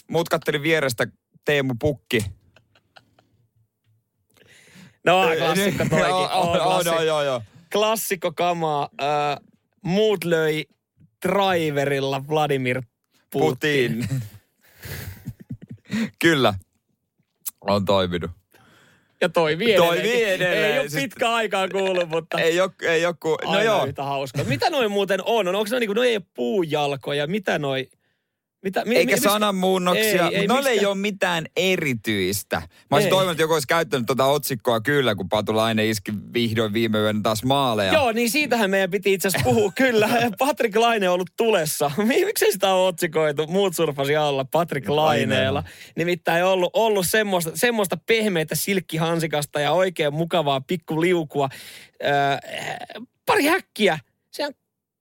[0.09, 1.07] Muut katteli vierestä
[1.45, 2.25] Teemu Pukki.
[5.05, 6.15] No klassikko toikin.
[6.15, 6.99] On on, on, klassikko.
[6.99, 7.43] on, joo, joo.
[7.73, 8.89] Klassikko kamaa.
[9.03, 9.39] Äh,
[9.83, 10.65] muut löi
[11.29, 12.83] driverilla Vladimir
[13.33, 14.09] Putin.
[14.09, 14.21] Putin.
[16.23, 16.55] Kyllä.
[17.61, 18.31] On toiminut.
[19.21, 19.95] Ja toimii edelleen.
[19.95, 20.73] Toimii edelleen.
[20.73, 23.29] Ei ole Siis- pitkä aikaa kuullut, mutta Ei oo, ei oo ku...
[23.29, 23.87] No aina joo.
[23.87, 24.45] yhtä hauska.
[24.45, 25.49] Mitä noin muuten on?
[25.49, 27.27] on onko ne niinku, no ei ole puujalkoja?
[27.27, 27.89] Mitä noi...
[28.63, 32.57] Mitä, mi, Eikä mi- sananmuunnoksia, Ei, ei, noille ei ole mitään erityistä.
[32.57, 33.11] Mä olisin Ei.
[33.11, 37.45] toivonut, että joku olisi käyttänyt tuota otsikkoa kyllä, kun Patulainen iski vihdoin viime yönä taas
[37.45, 37.93] maaleja.
[37.93, 39.73] Joo, niin siitähän meidän piti itse asiassa puhua.
[39.77, 41.91] Kyllä, Patrick Laine on ollut tulessa.
[42.27, 43.47] Miksei sitä ole otsikoitu?
[43.47, 45.65] Muut surfasi alla Patrick Laineella.
[45.97, 51.49] Nimittäin ollut, ollut semmoista, semmoista pehmeitä silkkihansikasta ja oikein mukavaa pikkuliukua.
[52.05, 52.11] Öö,
[53.27, 53.99] pari häkkiä.
[54.31, 54.53] Sehän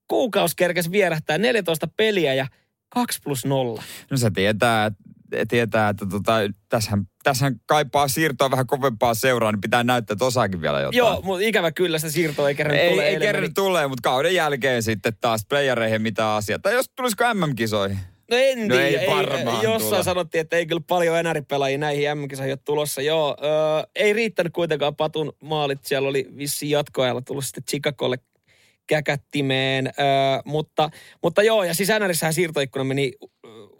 [0.07, 2.47] kuukausi kerkesi vierähtää 14 peliä ja
[2.89, 3.83] 2 plus 0.
[4.11, 6.33] No se tietää, että tietää, että tota,
[6.69, 10.97] tässähän, tässähän kaipaa siirtoa vähän kovempaa seuraa, niin pitää näyttää, että osaakin vielä jotain.
[10.97, 13.07] Joo, mutta ikävä kyllä se siirto ei kerran Ei, tule.
[13.07, 16.59] ei kerran meni- tulee, mutta kauden jälkeen sitten taas playereihin mitä asiaa.
[16.59, 17.99] Tai jos tulisiko MM-kisoihin?
[18.31, 19.11] No en No ei tiedä.
[19.15, 20.03] varmaan jossain tule.
[20.03, 23.01] sanottiin, että ei kyllä paljon enäripelaajia näihin MM-kisoihin ole tulossa.
[23.01, 25.79] Joo, ö, ei riittänyt kuitenkaan Patun maalit.
[25.85, 28.17] Siellä oli vissiin jatkoajalla tullut sitten Chicagolle
[28.89, 29.87] käkättimeen.
[29.87, 29.91] Ö,
[30.45, 30.89] mutta,
[31.23, 33.11] mutta joo, ja siis NRissähän siirtoikkuna meni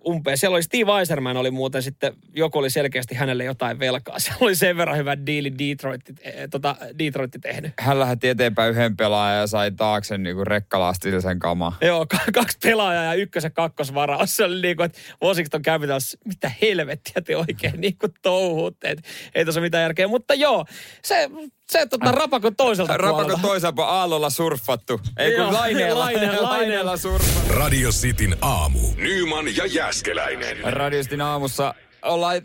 [0.08, 0.38] umpeen.
[0.38, 4.19] Siellä oli Steve Eiserman oli muuten sitten, joku oli selkeästi hänelle jotain velkaa.
[4.30, 7.74] Siellä oli sen verran hyvä diili Detroit, eh, tota, Detroit tehnyt.
[7.80, 11.78] Hän lähetti eteenpäin yhden pelaajan ja sai taakse niinku rekkalastillisen kamaa.
[11.82, 14.36] Joo, k- kaksi pelaajaa ja ykkös- ja kakkosvaraus.
[14.36, 18.89] Se oli niin kuin, että Washington Capitals, mitä helvettiä te oikein niin kuin touhuutte.
[18.89, 19.00] Et
[19.36, 20.08] ei tuossa mitään järkeä.
[20.08, 20.65] Mutta joo,
[21.04, 21.30] se,
[21.69, 23.41] se tota, rapako toiselta Rapako puolelta.
[23.47, 25.01] toisaalta puolella aallolla surffattu.
[25.17, 26.49] Ei kun laineella, Laine- Laineella.
[26.49, 27.53] laineella surffattu.
[27.53, 28.79] Radio Cityn aamu.
[28.97, 30.73] Nyman ja Jäskeläinen.
[30.73, 32.41] Radiostin aamussa ollaan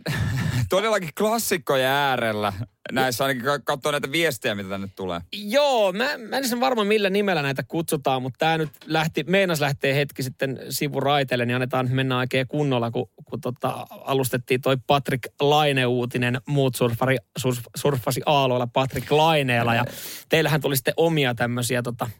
[0.68, 2.52] todellakin klassikkoja äärellä.
[2.92, 5.20] Näissä ainakin ka- katsoo näitä viestejä, mitä tänne tulee.
[5.32, 9.60] Joo, mä, mä en sen varma millä nimellä näitä kutsutaan, mutta tämä nyt lähti, meinas
[9.60, 15.24] lähtee hetki sitten sivuraiteelle, niin annetaan mennä oikein kunnolla, kun, kun tota, alustettiin toi Patrick
[15.40, 19.84] Laine-uutinen, muut surfari, surf, surffasi aaloilla Patrick Laineella, ja
[20.28, 22.10] teillähän tuli sitten omia tämmöisiä tota,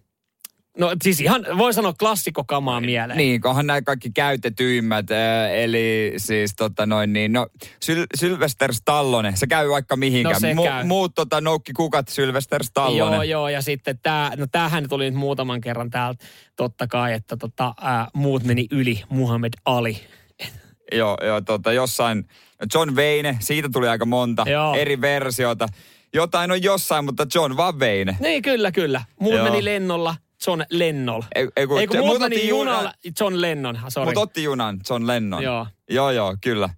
[0.79, 3.19] No siis ihan voi sanoa klassikkokamaa mieleen.
[3.19, 5.07] Niin, onhan nämä kaikki käytetyimmät,
[5.55, 7.47] eli siis tota noin niin, no
[7.85, 10.35] Syl- Sylvester Stallone, se käy vaikka mihinkään.
[10.35, 10.85] No se käy.
[10.85, 13.17] Muut tota noukki kukat Sylvester Stallone.
[13.17, 16.25] Joo, joo, ja sitten tämä, no tämähän tuli nyt muutaman kerran täältä,
[16.57, 20.01] totta kai, että tota, ää, muut meni yli Muhammad Ali.
[20.93, 22.29] Joo, joo tota, jossain,
[22.75, 24.75] John Wayne, siitä tuli aika monta Joo.
[24.75, 25.69] eri versiota.
[26.15, 28.17] Jotain on jossain, mutta John vaan Wayne.
[28.21, 29.03] Niin, kyllä, kyllä.
[29.21, 29.45] Muut Joo.
[29.45, 31.23] meni lennolla, John Lennol.
[31.35, 34.05] Ei, ei kun, Ei kun mut meni junalla, John Lennon, sori.
[34.05, 35.43] Mutta otti junan, John Lennon.
[35.43, 35.67] Joo.
[35.91, 36.69] Joo, joo, kyllä.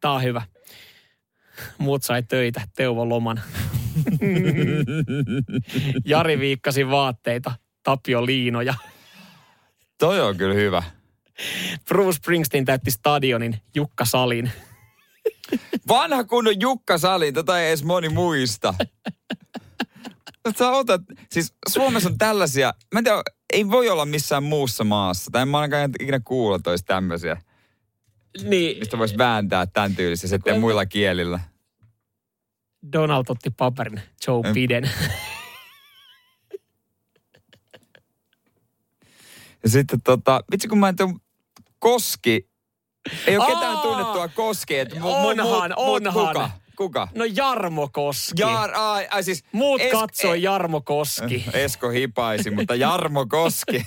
[0.00, 0.42] Tää on hyvä.
[1.78, 3.40] Muut sai töitä, Teuvo loman.
[6.04, 8.74] Jari viikkasi vaatteita, Tapio liinoja.
[9.98, 10.82] Toi on kyllä hyvä.
[11.88, 14.52] Bruce Springsteen täytti stadionin, Jukka Salin.
[15.88, 18.74] Vanha kunnon Jukka Sali, tätä ei edes moni muista.
[20.58, 21.00] Sä otat,
[21.32, 25.48] siis Suomessa on tällaisia, mä en tiedä, ei voi olla missään muussa maassa, tai en
[25.48, 27.36] mä ainakaan ikinä kuulla, olisi tämmöisiä,
[28.42, 31.40] Niin, mistä voisi vääntää tämän tyylisiä sitten muilla kielillä.
[32.92, 34.54] Donald otti paperin, Joe Em.
[34.54, 34.90] Biden.
[39.62, 41.12] Ja sitten tota, vitsi kun mä en tiedä,
[41.78, 42.48] Koski,
[43.26, 43.54] ei ole Aa!
[43.54, 46.26] ketään tunnettua Koski, että mu, Onhan, mu, onhan.
[46.34, 46.50] kuka?
[46.76, 47.08] Kuka?
[47.14, 48.40] No Jarmo Koski.
[48.40, 49.44] Jaar, ai, ai siis...
[49.52, 51.44] Muut es- katsoi e- Jarmo Koski.
[51.64, 53.84] Esko hipaisi, mutta Jarmo Koski.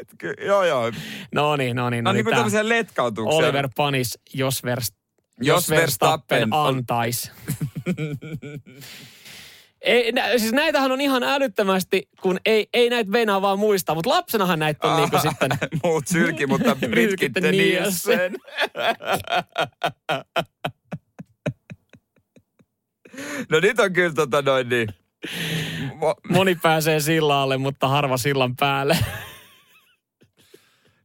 [0.00, 0.92] Et ky- joo, joo.
[1.34, 2.04] No niin, no niin.
[2.04, 3.36] No No niin kuin letkautuksia.
[3.38, 4.92] Oliver Panis, jos, Vers,
[5.40, 7.30] Jos jos Verstappen Verstappen antaisi.
[9.86, 14.10] Ei, nä, siis näitähän on ihan älyttömästi, kun ei, ei näitä venaa vaan muistaa, mutta
[14.10, 15.50] lapsenahan näitä on niinku sitten...
[15.84, 18.18] Muut sylki, mutta britkitte Nielsen.
[18.18, 18.36] Nielsen.
[23.50, 24.88] no nyt on kyllä tota noin niin.
[25.90, 28.98] Mo- Moni pääsee sillalle, mutta harva sillan päälle.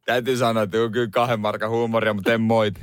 [0.05, 2.81] täytyy sanoa, että on kyllä kahden markan huumoria, mutta en moiti.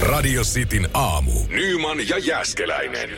[0.00, 1.32] Radio Cityn aamu.
[1.48, 3.10] Nyman ja Jäskeläinen.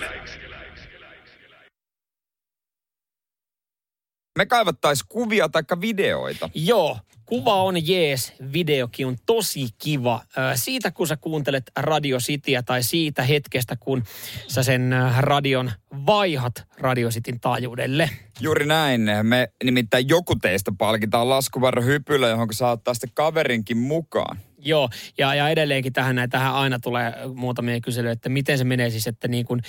[4.38, 6.50] Me kaivattais kuvia tai videoita.
[6.54, 10.22] Joo, kuva on jees, videokin on tosi kiva.
[10.54, 14.02] Siitä kun sä kuuntelet Radio Cityä tai siitä hetkestä, kun
[14.46, 15.70] sä sen radion
[16.06, 18.10] vaihat Radio Cityn taajuudelle.
[18.40, 19.00] Juuri näin.
[19.22, 24.38] Me nimittäin joku teistä palkitaan laskuvarro hypyllä, johon saa ottaa sitten kaverinkin mukaan.
[24.58, 28.90] Joo, ja, ja edelleenkin tähän, näin, tähän aina tulee muutamia kyselyjä, että miten se menee
[28.90, 29.62] siis, että niin kuin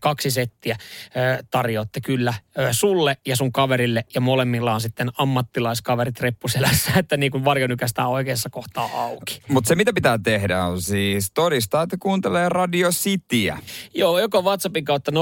[0.00, 0.76] kaksi settiä
[1.50, 2.34] tarjoatte kyllä
[2.70, 8.50] sulle ja sun kaverille, ja molemmilla on sitten ammattilaiskaverit reppuselässä, että niin kuin varjonykästään oikeassa
[8.50, 9.42] kohtaa auki.
[9.48, 13.58] Mutta se mitä pitää tehdä on siis todistaa, että kuuntelee Radio Cityä.
[13.94, 15.14] Joo, joko WhatsAppin kautta 0447255854.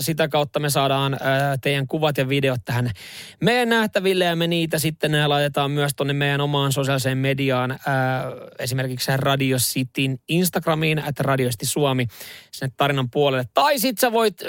[0.00, 2.90] Sitä kautta me saadaan ää, teidän kuvat ja videot tähän
[3.40, 7.70] meidän nähtäville ja me niitä sitten ää, laitetaan myös tonne meidän omaan sosiaaliseen mediaan.
[7.70, 8.24] Ää,
[8.58, 12.06] esimerkiksi Radio Cityn Instagramiin, että Radio City Suomi
[12.52, 13.44] sinne tarinan puolelle.
[13.54, 14.48] Tai sit sä voit ää,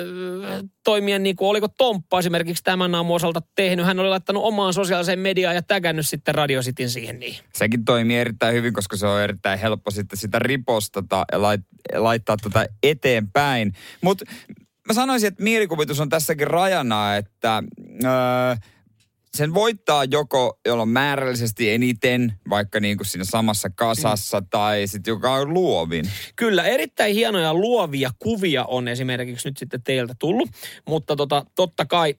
[0.84, 3.86] toimia niin kuin oliko Tomppa esimerkiksi tämän aamun osalta tehnyt.
[3.86, 7.36] Hän oli laittanut omaan sosiaaliseen mediaan ja tägännyt sitten Radio Cityn siihen niin.
[7.54, 11.62] Sekin toimii erittäin hyvin, koska se on erittäin helppo sitten sitä ripostata ja lait,
[11.94, 13.74] laittaa tätä eteenpäin.
[14.02, 14.26] Mutta
[14.88, 17.64] mä sanoisin, että mielikuvitus on tässäkin rajana, että
[18.04, 18.56] öö,
[19.34, 24.48] sen voittaa joko, jolla on määrällisesti eniten, vaikka niin kuin siinä samassa kasassa, mm.
[24.50, 26.06] tai sitten joka on luovin.
[26.36, 30.50] Kyllä, erittäin hienoja luovia kuvia on esimerkiksi nyt sitten teiltä tullut,
[30.88, 32.16] mutta tota, totta kai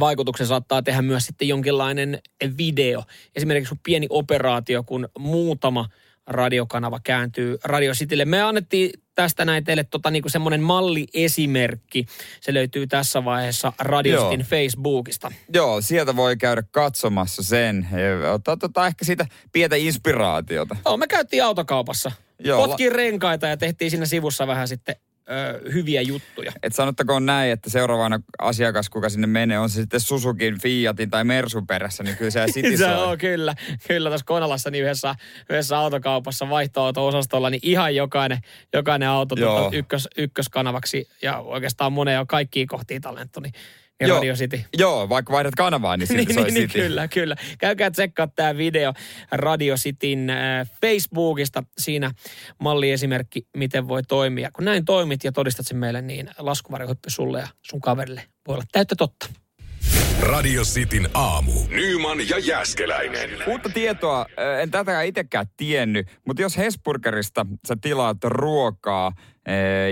[0.00, 2.18] vaikutuksen saattaa tehdä myös sitten jonkinlainen
[2.58, 3.02] video.
[3.36, 5.88] Esimerkiksi pieni operaatio, kun muutama
[6.26, 8.24] radiokanava kääntyy Radio Citylle.
[8.24, 8.90] Me annettiin
[9.22, 12.06] tästä näin teille tota, niin semmoinen malliesimerkki.
[12.40, 14.36] Se löytyy tässä vaiheessa Radio Joo.
[14.44, 15.32] Facebookista.
[15.54, 17.88] Joo, sieltä voi käydä katsomassa sen.
[18.32, 20.76] Ottaa tota ehkä siitä pientä inspiraatiota.
[20.84, 22.12] Joo, me käytiin autokaupassa.
[22.38, 24.96] Joo, Potkin renkaita ja tehtiin siinä sivussa vähän sitten
[25.30, 26.52] ö, hyviä juttuja.
[26.62, 31.24] Et sanottakoon näin, että seuraavana asiakas, kuka sinne menee, on se sitten Suzukin, Fiatin tai
[31.24, 33.54] Mersun perässä, niin kyllä se City Se on kyllä.
[33.88, 35.14] Kyllä tuossa Konalassa niin yhdessä,
[35.50, 38.38] yhdessä autokaupassa vaihtoauto-osastolla, niin ihan jokainen,
[38.72, 39.60] jokainen auto Joo.
[39.60, 43.52] tuota ykkös, ykköskanavaksi ja oikeastaan moneen on kaikkiin kohtiin tallentu, niin,
[44.00, 44.16] niin Joo.
[44.16, 44.60] Radio City.
[44.78, 46.82] Joo, vaikka vaihdat kanavaa, niin silti niin, soi niin, niin, City.
[46.82, 47.36] kyllä, kyllä.
[47.58, 48.92] Käykää tsekkaa tämä video
[49.32, 51.62] Radio Cityn äh, Facebookista.
[51.78, 52.10] Siinä
[52.58, 54.50] malliesimerkki, miten voi toimia.
[54.52, 58.64] Kun näin toimit ja todistat sen meille, niin laskuvarjohyppy sulle ja sun kaverille voi olla
[58.72, 59.26] täyttä totta.
[60.20, 61.52] Radio Cityn aamu.
[61.68, 63.30] Nyman ja Jäskeläinen.
[63.46, 69.12] Uutta tietoa, äh, en tätä itsekään tiennyt, mutta jos Hesburgerista sä tilaat ruokaa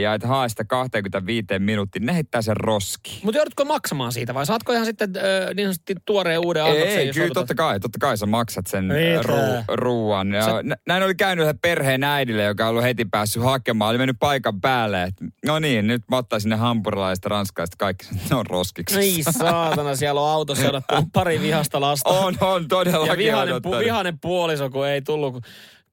[0.03, 3.21] ja et hae sitä 25 minuuttiin, ne heittää sen roskiin.
[3.23, 6.89] Mutta joudutko maksamaan siitä vai saatko ihan sitten äh, niin sanotusti tuoreen uuden annoksen?
[6.99, 9.21] Ei, jos kyllä totta kai, totta kai sä maksat sen Mitä?
[9.23, 10.33] ru- ruuan.
[10.33, 13.91] Ja Sä- nä- näin oli käynyt yhden perheen äidille, joka on ollut heti päässyt hakemaan.
[13.91, 18.37] Oli mennyt paikan päälle, että no niin, nyt mä ottaisin ne hampurilaiset, ranskalaiset, kaikki ne
[18.37, 18.99] on roskiksi.
[18.99, 22.09] Ei saatana, siellä on autossa odottanut pari vihasta lasta.
[22.09, 25.45] On, on todellakin ja vihanen, pu, vihanen puoliso, kun ei tullut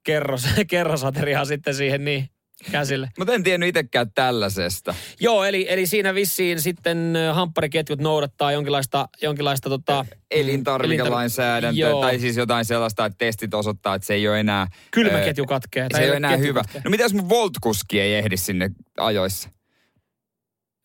[0.04, 2.30] kerros, kerrosateriaa sitten siihen niin
[2.72, 3.10] käsille.
[3.18, 4.96] Mutta en tiennyt itsekään tällaisesta.
[5.20, 12.02] Joo, eli, eli siinä vissiin sitten hamppariketjut noudattaa jonkinlaista, jonkinlaista tota, Elintarvikelainsäädäntö, Joo.
[12.02, 14.68] tai siis jotain sellaista, että testit osoittaa, että se ei ole enää...
[14.92, 15.88] Kylmäketju ö, katkee.
[15.94, 16.60] Se ei ole enää hyvä.
[16.62, 16.82] katkee.
[16.84, 19.50] No mitä jos mun Volt-kuski ei ehdi sinne ajoissa?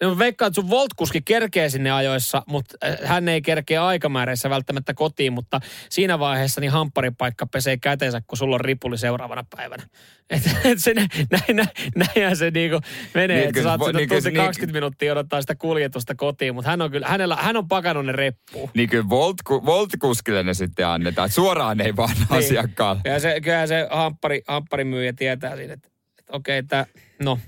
[0.03, 4.95] No, veikkaan, että sun Voltkuski kerkee sinne ajoissa, mutta äh, hän ei kerkee aikamääreissä välttämättä
[4.95, 5.61] kotiin, mutta
[5.91, 9.83] siinä vaiheessa niin hampparipaikka pesee kätensä, kun sulla on ripuli seuraavana päivänä.
[10.31, 12.81] Et, et se, nä, näin, näin, näinhän se niinku
[13.15, 16.71] menee, Niin, että sä saat niin, tunti se- 20 minuuttia odottaa sitä kuljetusta kotiin, mutta
[16.71, 18.71] hän on kyllä, hänellä, hän on pakannut ne reppuun.
[18.75, 21.27] Niin kyllä Volt, Volt-kuskille ne sitten annetaan.
[21.27, 22.27] Et Suoraan ei vaan niin.
[22.31, 23.01] asiakkaalle.
[23.05, 25.89] Ja se, kyllähän se hamppari, hampparimyyjä tietää siinä, että,
[26.19, 26.87] että okei, tämä,
[27.23, 27.39] no,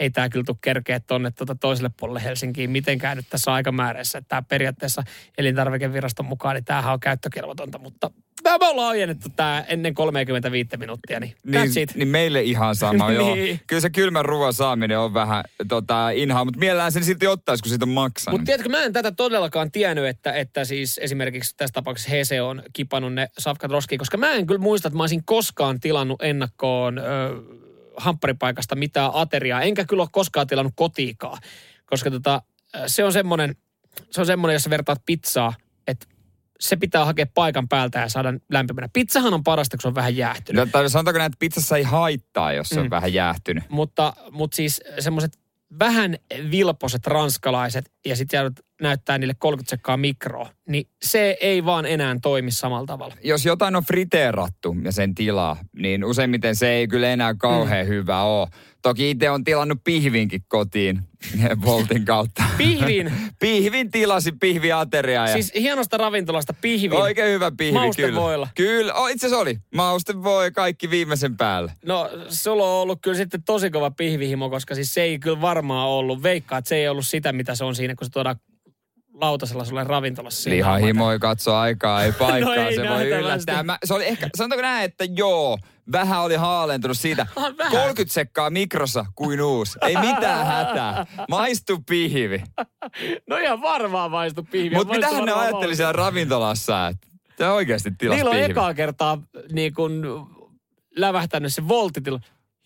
[0.00, 4.18] ei tämä kyllä tule kerkeä tuonne tuota toiselle puolelle Helsinkiin mitenkään nyt tässä aikamäärässä.
[4.18, 5.02] Että tämä periaatteessa
[5.38, 8.10] elintarvikeviraston mukaan, niin tämähän on käyttökelvotonta, mutta
[8.42, 13.34] Tämä me ollaan ojennettu tää ennen 35 minuuttia, niin, Niin, niin meille ihan sama, joo.
[13.34, 13.60] Niin.
[13.66, 17.70] Kyllä se kylmän ruoan saaminen on vähän tota, inhaa, mutta mielellään sen silti ottaisi, kun
[17.70, 18.40] siitä on maksanut.
[18.40, 22.62] Mutta tiedätkö, mä en tätä todellakaan tiennyt, että, että siis esimerkiksi tässä tapauksessa Hese on
[22.72, 26.98] kipannut ne safkat roskiin, koska mä en kyllä muista, että mä olisin koskaan tilannut ennakkoon
[26.98, 27.02] ö,
[27.96, 31.38] hampparipaikasta mitään ateriaa, enkä kyllä ole koskaan tilannut kotiikaa,
[31.86, 32.42] koska tota,
[32.86, 33.56] se on semmoinen,
[34.10, 35.54] se on semmoinen, jos sä vertaat pizzaa,
[35.86, 36.06] että
[36.60, 38.88] se pitää hakea paikan päältä ja saada lämpimänä.
[38.92, 40.64] Pizzahan on parasta, kun se on vähän jäähtynyt.
[40.66, 42.90] No, tai sanotaanko näin, että pizzassa ei haittaa, jos se on Mm.
[42.90, 43.64] vähän jäähtynyt.
[43.68, 45.38] Mutta, mutta siis semmoiset
[45.78, 46.16] vähän
[46.50, 52.16] vilposet ranskalaiset ja sitten joudut näyttää niille 30 sekkaa mikroa, niin se ei vaan enää
[52.22, 53.14] toimi samalla tavalla.
[53.24, 57.88] Jos jotain on friteerattu ja sen tilaa, niin useimmiten se ei kyllä enää kauhean mm.
[57.88, 58.48] hyvä ole.
[58.82, 61.00] Toki itse on tilannut pihvinkin kotiin
[61.64, 62.44] Voltin kautta.
[62.58, 65.26] Pihvin, Pihvin tilasi pihviateriaa.
[65.28, 66.92] Ja siis hienosta ravintolasta pihvin.
[66.92, 68.48] Oikein hyvä pihvi, Maustevoilla.
[68.54, 68.70] kyllä.
[68.72, 69.58] Kyllä, oh, itse asiassa oli.
[69.74, 71.72] Mauste voi kaikki viimeisen päälle.
[71.86, 75.88] No sulla on ollut kyllä sitten tosi kova pihvihimo, koska siis se ei kyllä varmaan
[75.88, 76.22] ollut.
[76.22, 78.36] Veikkaa, että se ei ollut sitä, mitä se on siinä, kun se tuodaan
[79.14, 80.42] lautasella sulle ravintolassa.
[80.42, 83.62] siinä Lihahimo ei katso aikaa, ei paikkaa, No ei se voi yllättää.
[83.62, 85.58] Mä, se oli ehkä, sanotaanko näin, että joo,
[85.92, 87.26] vähän oli haalentunut siitä.
[87.36, 87.72] Ah, vähän.
[87.72, 89.78] 30 sekkaa mikrossa kuin uusi.
[89.82, 91.06] Ei mitään hätää.
[91.28, 92.42] Maistu pihvi.
[93.26, 94.78] No ihan varmaan maistu pihviä.
[94.78, 97.06] Mutta mitähän ne ajatteli siellä ravintolassa, että
[97.38, 98.50] se oikeasti tilas Niillä on pihvi.
[98.50, 99.18] ekaa kertaa
[99.52, 100.02] niin kun
[100.96, 102.20] lävähtänyt se volttitila.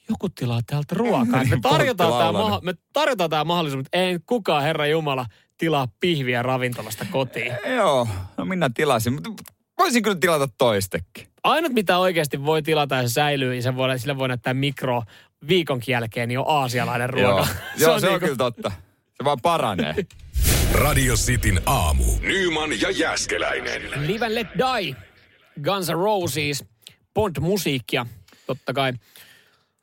[0.08, 1.44] Joku tilaa täältä ruokaa.
[1.44, 5.26] Me tarjotaan, Voltti tämä, maha- me tarjotaan tämä mahdollisuus, mutta ei kukaan, Herra Jumala,
[5.58, 7.52] tilaa pihviä ravintolasta kotiin.
[7.76, 9.30] Joo, no minä tilasin, mutta
[9.78, 11.26] voisin kyllä tilata toistekin.
[11.44, 15.02] Ainut, mitä oikeasti voi tilata ja se säilyy, ja sen voi, sille voi näyttää mikro
[15.48, 17.26] viikonkin jälkeen, niin on aasialainen ruoka.
[17.26, 17.46] Joo,
[17.90, 18.72] Joo se on niinku- kyllä totta.
[19.16, 19.94] Se vaan paranee.
[20.72, 22.04] Radio Cityn aamu.
[22.20, 23.82] Nyman ja Jäskeläinen.
[24.06, 24.96] Live and Let Die,
[25.62, 26.64] Guns N' Roses,
[27.14, 28.06] Bond-musiikkia,
[28.46, 28.92] totta kai.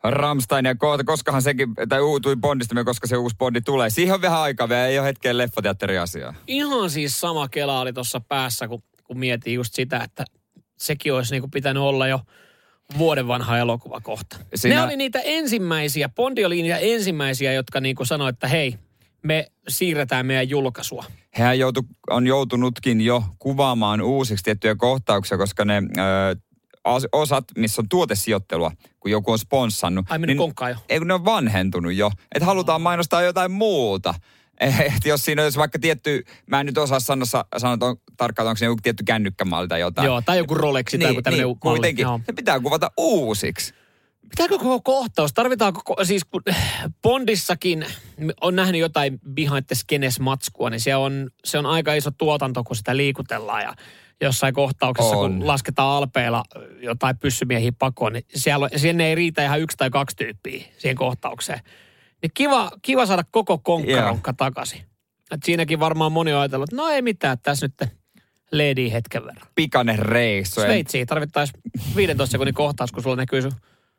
[0.03, 3.89] Ramstein ja kohta, koskahan sekin, tai uutui Bondista, koska se uusi Bondi tulee.
[3.89, 6.33] Siihen on vähän aikaa vielä, ei ole hetken leffateatteriasiaa.
[6.47, 10.25] Ihan siis sama kela oli tuossa päässä, kun, kun mietin just sitä, että
[10.77, 12.19] sekin olisi niinku pitänyt olla jo
[12.97, 14.37] vuoden vanha elokuva kohta.
[14.55, 18.75] Siinä- Ne oli niitä ensimmäisiä, Bondi oli niitä ensimmäisiä, jotka niinku sanoi, että hei,
[19.23, 21.05] me siirretään meidän julkaisua.
[21.33, 26.35] Hän joutu, on joutunutkin jo kuvaamaan uusiksi tiettyjä kohtauksia, koska ne ö,
[27.11, 30.05] osat, missä on tuotesijoittelua, kun joku on sponssannut.
[30.09, 30.77] Ai mennyt konkkaan jo.
[30.89, 32.11] Ei kun ne on vanhentunut jo.
[32.35, 34.13] Että halutaan mainostaa jotain muuta.
[34.59, 37.25] Et jos siinä olisi vaikka tietty, mä en nyt osaa sanoa,
[37.57, 40.05] sanoa on, tarkkaan, onko se joku tietty kännykkämalli tai jotain.
[40.05, 41.77] Joo, tai joku Rolexi tai joku tämmöinen niin, malli.
[41.77, 42.03] kuitenkin.
[42.03, 42.19] Joo.
[42.27, 43.73] Ne pitää kuvata uusiksi.
[44.29, 45.33] Pitääkö koko kohtaus?
[45.33, 46.41] Tarvitaanko, ko- siis kun
[47.01, 47.85] Bondissakin
[48.41, 52.63] on nähnyt jotain behind the scenes matskua, niin se on, se on aika iso tuotanto,
[52.63, 53.73] kun sitä liikutellaan ja
[54.21, 55.31] jossain kohtauksessa, On.
[55.31, 56.43] kun lasketaan alpeilla
[56.81, 61.59] jotain pyssymiehiä pakoon, niin siellä, sinne ei riitä ihan yksi tai kaksi tyyppiä siihen kohtaukseen.
[62.21, 64.81] Niin kiva, kiva saada koko konkkaronkka takaisin.
[65.31, 67.91] Et siinäkin varmaan moni on ajatellut, että no ei mitään, tässä nyt
[68.51, 69.47] lady hetken verran.
[69.55, 70.61] Pikainen reissu.
[70.61, 71.61] Sveitsiin tarvittaisiin
[71.95, 73.51] 15 sekunnin kohtaus, kun sulla näkyy sun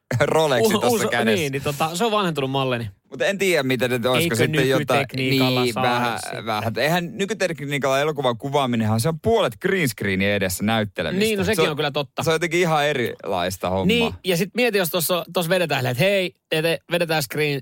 [0.20, 1.34] Rolexi tuossa kädessä.
[1.34, 2.78] Niin, niin tota, se on vanhentunut malli.
[2.78, 2.90] Niin.
[3.11, 5.07] Mutta en tiedä, miten ne, olisiko sitten jotain...
[5.16, 6.72] Niin, vähän, vähän.
[6.76, 11.24] Eihän nykytekniikalla elokuvan kuvaaminenhan se on puolet green screenin edessä näyttelemistä.
[11.24, 12.22] Niin, no sekin se on kyllä totta.
[12.22, 13.86] Se on jotenkin ihan erilaista hommaa.
[13.86, 17.61] Niin, ja sitten mieti, jos tuossa vedetään, että hei, te, te vedetään screen,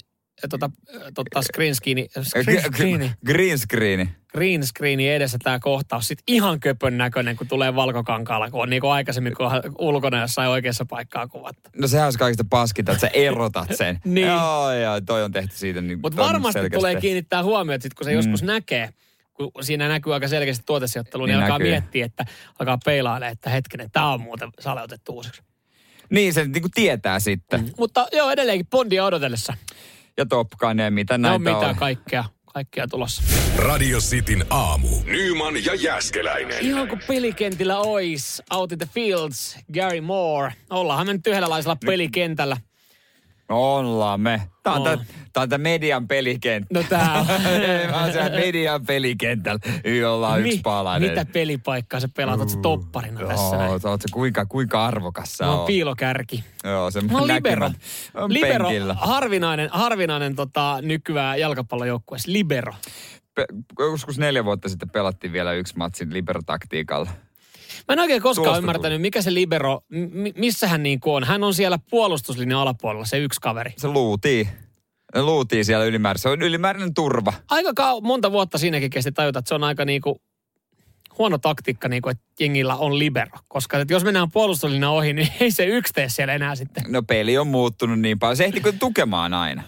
[0.49, 0.71] tota,
[1.15, 4.09] tota screen screeni, screen screeni, Green screeni.
[4.29, 6.09] green screeni edessä tämä kohtaus.
[6.09, 10.21] Sitten ihan köpön näköinen, kun tulee valkokankaalla, kun on niin kuin aikaisemmin, kun on ulkona
[10.21, 11.71] jossain oikeassa paikkaa kuvattu.
[11.79, 14.01] No sehän olisi kaikista paskinta, että sä erotat sen.
[14.05, 14.27] Niin.
[14.27, 15.81] Joo, joo, toi on tehty siitä.
[15.81, 18.17] Niin Mutta varmasti selkeästi tulee kiinnittää huomiota, sit, kun se mm.
[18.17, 18.89] joskus näkee,
[19.35, 21.71] kun siinä näkyy aika selkeästi tuotesijoittelu, niin, Niin alkaa näkyy.
[21.71, 22.25] miettiä, että
[22.59, 25.43] alkaa peilailla, että hetkinen, tämä on muuten saleutettu uusiksi.
[26.11, 27.61] Niin, se niin kuin tietää sitten.
[27.61, 27.71] Mm.
[27.79, 29.55] Mutta joo, edelleenkin Bondia odotellessa.
[30.17, 31.77] Ja Top Gun ja mitä näitä on mitä on.
[31.77, 33.23] kaikkea, kaikkea tulossa.
[33.57, 34.89] Radio Cityn aamu.
[35.05, 36.59] Nyman ja Jäskeläinen.
[36.65, 40.53] Ihan kuin pelikentillä ois Out in the Fields, Gary Moore.
[40.71, 42.57] Ollaanhan me nyt yhdenlaisella pelikentällä.
[43.53, 44.43] No ollaan me.
[44.63, 44.99] Tää on, On.
[45.37, 46.75] on tää median pelikenttä.
[46.75, 47.27] No tää on.
[48.01, 49.61] Mä siellä median pelikentällä,
[50.01, 51.11] jolla on yksi Mi- palainen.
[51.11, 52.41] Mitä pelipaikkaa sä pelaat?
[52.41, 53.69] Oot sä topparina tässä näin?
[53.71, 56.45] Joo, sä oot se kuinka, kuinka arvokas sä Mä oon piilokärki.
[56.65, 57.71] Joo, se Mä oon libero.
[58.15, 58.95] On Libero, penkillä.
[58.95, 62.33] harvinainen, harvinainen tota, nykyään jalkapallojoukkueessa.
[62.33, 62.75] Libero.
[63.35, 63.47] Pe-
[63.79, 67.11] joskus neljä vuotta sitten pelattiin vielä yksi matsin libero-taktiikalla.
[67.89, 71.25] Mä en oikein koskaan ymmärtänyt, mikä se libero, m- missä hän niin on.
[71.25, 73.73] Hän on siellä puolustuslinjan alapuolella, se yksi kaveri.
[73.77, 74.49] Se luutii.
[75.15, 76.19] Luutii siellä ylimääräinen.
[76.23, 77.33] Se on ylimääräinen turva.
[77.51, 80.21] Aika kau- monta vuotta siinäkin kesti tajuta, että se on aika niinku
[81.19, 83.39] huono taktiikka, niin kuin, että jengillä on libero.
[83.49, 86.85] Koska että jos mennään puolustuslinjan ohi, niin ei se yksi tee siellä enää sitten.
[86.89, 88.37] No peli on muuttunut niin paljon.
[88.37, 89.63] Se ehti tukemaan aina.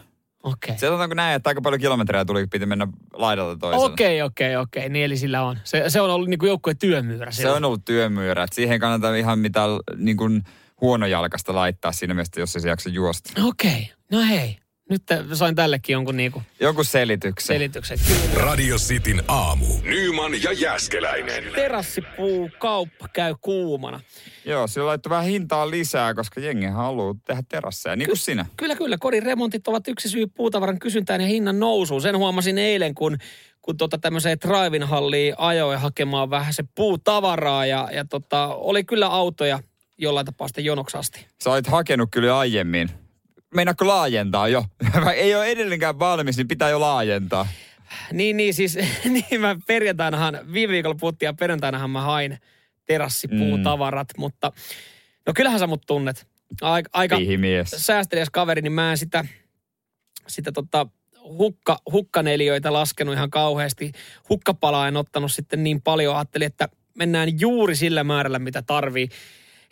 [0.45, 0.79] Okei.
[0.79, 3.87] Se otetaanko näin, että aika paljon kilometrejä tuli, piti mennä laidalta toiselle.
[3.87, 4.89] Okei, okei, okei.
[4.89, 5.59] Niin eli sillä on.
[5.65, 7.31] Se, se on ollut niin kuin joukkueen työmyyrä.
[7.31, 8.43] Se on ollut työmyyrä.
[8.45, 10.43] että Siihen kannattaa ihan mitään niin kuin
[10.81, 13.43] huonojalkasta laittaa siinä mielessä, jos se jaksa juosta.
[13.45, 13.93] Okei.
[14.11, 14.59] No hei.
[14.91, 17.55] Nyt sain tällekin jonkun niinku Joku selityksen.
[17.57, 17.99] selityksen.
[18.09, 18.45] Kyllä.
[18.45, 19.67] Radio Cityn aamu.
[19.83, 21.45] Nyman ja Jäskeläinen.
[21.55, 24.01] Terassipuu kauppa käy kuumana.
[24.45, 28.47] Joo, sillä laittoi vähän hintaa lisää, koska jengi haluaa tehdä terasseja, niin kuin sinä.
[28.57, 28.97] Kyllä, kyllä.
[29.01, 32.03] Kodin remontit ovat yksi syy puutavaran kysyntään ja hinnan nousuun.
[32.03, 33.19] Sen huomasin eilen, kun,
[33.63, 37.67] kun tota tämmöiseen drive halliin ajoin hakemaan vähän se puutavaraa.
[37.67, 39.61] Ja, ja tota, oli kyllä autoja
[39.99, 41.27] jollain tapaa sitten jonoksi asti.
[41.45, 43.04] Sä olit hakenut kyllä aiemmin.
[43.55, 44.65] Meinaatko laajentaa jo?
[45.15, 47.49] Ei ole edelleenkään valmis, niin pitää jo laajentaa.
[48.13, 52.39] Niin, niin siis, niin mä perjantainahan, viime viikolla puhuttiin ja perjantainahan mä hain
[52.87, 54.21] terassipuutavarat, mm.
[54.21, 54.53] mutta
[55.27, 56.27] no kyllähän sä mut tunnet.
[56.61, 57.17] Aika, aika
[57.65, 59.25] säästeliäs kaveri, niin mä en sitä,
[60.27, 60.87] sitä tota,
[61.25, 63.93] hukka, hukkaneliöitä laskenut ihan kauheasti.
[64.29, 66.17] Hukkapalaa en ottanut sitten niin paljon.
[66.17, 69.09] Ajattelin, että mennään juuri sillä määrällä, mitä tarvii.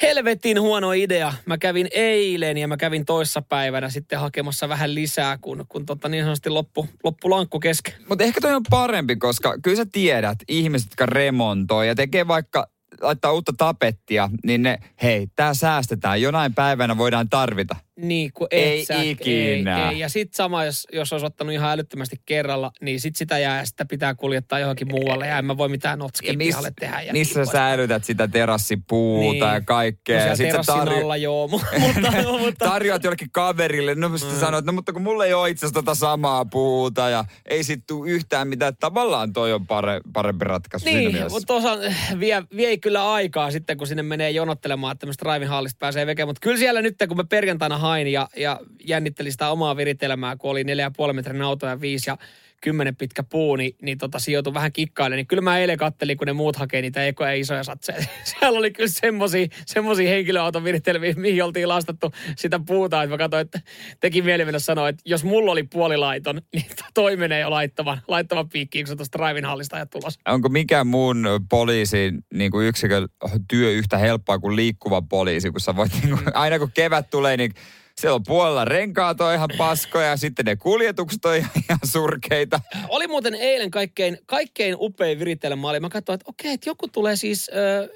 [0.03, 1.33] Helvetin huono idea.
[1.47, 6.25] Mä kävin eilen ja mä kävin toissapäivänä sitten hakemassa vähän lisää, kun, kun tota niin
[6.25, 7.95] sanotusti loppu, loppu lankku kesken.
[8.09, 12.67] Mutta ehkä toi on parempi, koska kyllä sä tiedät, ihmiset, jotka remontoi ja tekee vaikka
[13.01, 17.77] laittaa uutta tapettia, niin ne, hei, tää säästetään, jonain päivänä voidaan tarvita.
[18.01, 19.89] Niin, kun et Ei sä, ikinä.
[19.89, 19.99] Ei, ei.
[19.99, 23.67] Ja sitten sama, jos, jos olisi ottanut ihan älyttömästi kerralla, niin sit sitä jää ja
[23.67, 25.27] sitä pitää kuljettaa johonkin muualle.
[25.27, 27.01] Ja en mä voi mitään notskia pihalle tehdä.
[27.01, 29.55] Ja missä niin sä säilytät sitä terassipuuta Niin.
[29.55, 30.21] ja kaikkea.
[30.21, 32.13] No ja sit sä tarjo- alla joo, mu- mutta,
[32.45, 34.41] mutta tarjoat jollekin kaverille, no sitten mm.
[34.41, 37.81] sanoit, no mutta kun mulla ei ole itse asiassa tota samaa puuta ja ei sit
[37.87, 38.77] tuu yhtään mitään.
[38.81, 41.79] Tavallaan toi on pare, parempi ratkaisu Niin, mutta tuossa
[42.21, 46.29] vie, vie kyllä aikaa sitten, kun sinne menee jonottelemaan, että tämmöistä driving hallista pääsee vekemään.
[46.29, 50.51] Mutta kyllä siellä nyt, kun mä perjantaina hain ja, ja jännittelin sitä omaa viritelmää, kun
[50.51, 52.17] oli 4,5 metrin auto ja 5 ja
[52.63, 55.17] 10 pitkä puu, niin, niin tota, sijoitui vähän kikkailemaan.
[55.17, 57.99] Niin kyllä mä eilen kattelin, kun ne muut hakee niitä ekoja isoja satseja.
[58.25, 63.03] Siellä oli kyllä semmosia, semmosia henkilöauton viritelmiä, mihin oltiin lastattu sitä puuta.
[63.03, 63.61] Että mä katsoin, että
[64.01, 68.49] teki mieli mennä sanoa, että jos mulla oli puolilaiton, niin toi menee jo laittavan, laittavan
[68.49, 70.21] piikkiin, kun se tuosta driving hallista ajat tulossa.
[70.29, 73.09] Onko mikään muun poliisin niin kuin yksikön
[73.49, 77.37] työ yhtä helppoa kuin liikkuva poliisi, kun sä voit, niin kuin, aina kun kevät tulee,
[77.37, 77.55] niin
[78.01, 82.61] siellä on puolella renkaat on ihan paskoja ja sitten ne kuljetukset on ihan, ihan surkeita.
[82.89, 85.81] Oli muuten eilen kaikkein, kaikkein upein viritelmä oli.
[85.81, 87.89] Mä katsoin, että okei, että joku tulee siis ö,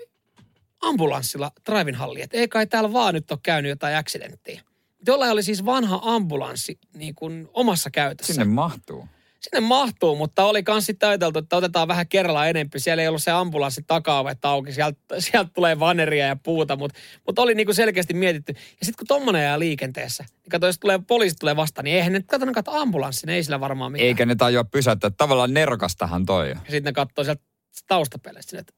[0.80, 2.24] ambulanssilla driving halliin.
[2.24, 4.61] Että ei kai täällä vaan nyt ole käynyt jotain accidenttiä.
[5.07, 8.32] Jollain oli siis vanha ambulanssi niin kuin omassa käytössä.
[8.32, 9.09] Sinne mahtuu.
[9.41, 12.80] Sinne mahtuu, mutta oli kans sitten ajateltu, että otetaan vähän kerralla enempi.
[12.80, 17.43] Siellä ei ollut se ambulanssi takaovet auki, sieltä, sieltä tulee vaneria ja puuta, mutta, mutta
[17.43, 18.53] oli niinku selkeästi mietitty.
[18.53, 22.12] Ja sitten kun tommonen jää liikenteessä, niin kato, jos tulee, poliisi tulee vastaan, niin eihän
[22.12, 24.07] ne kato, ne kato ambulanssin, ei sillä varmaan mitään.
[24.07, 25.11] Eikä ne tajua pysäyttää.
[25.11, 26.51] Tavallaan nerokastahan toi.
[26.51, 27.43] Ja sitten ne katsoo sieltä
[27.87, 28.72] taustapeleistä että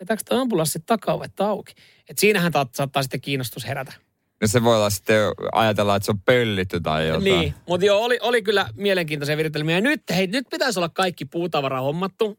[0.00, 1.74] vetääkö toi ambulanssi takaovet auki?
[2.08, 3.92] Et siinähän ta- saattaa sitten kiinnostus herätä.
[4.40, 5.20] No se voi olla sitten
[5.52, 7.24] ajatella, että se on pöllitty tai jotain.
[7.24, 9.76] Niin, mutta joo, oli, oli kyllä mielenkiintoisia viritelmiä.
[9.76, 12.38] Ja nyt, hei, nyt pitäisi olla kaikki puutavara hommattu.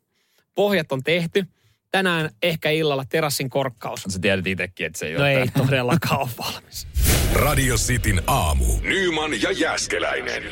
[0.56, 1.46] Pohjat on tehty.
[1.92, 4.04] Tänään ehkä illalla terassin korkkaus.
[4.10, 5.64] Sä tiedät itsekin, että se ei No ole ei tää.
[5.66, 6.88] todellakaan ole valmis.
[7.34, 8.66] Radio Cityn aamu.
[8.82, 10.44] Nyman ja Jäskeläinen.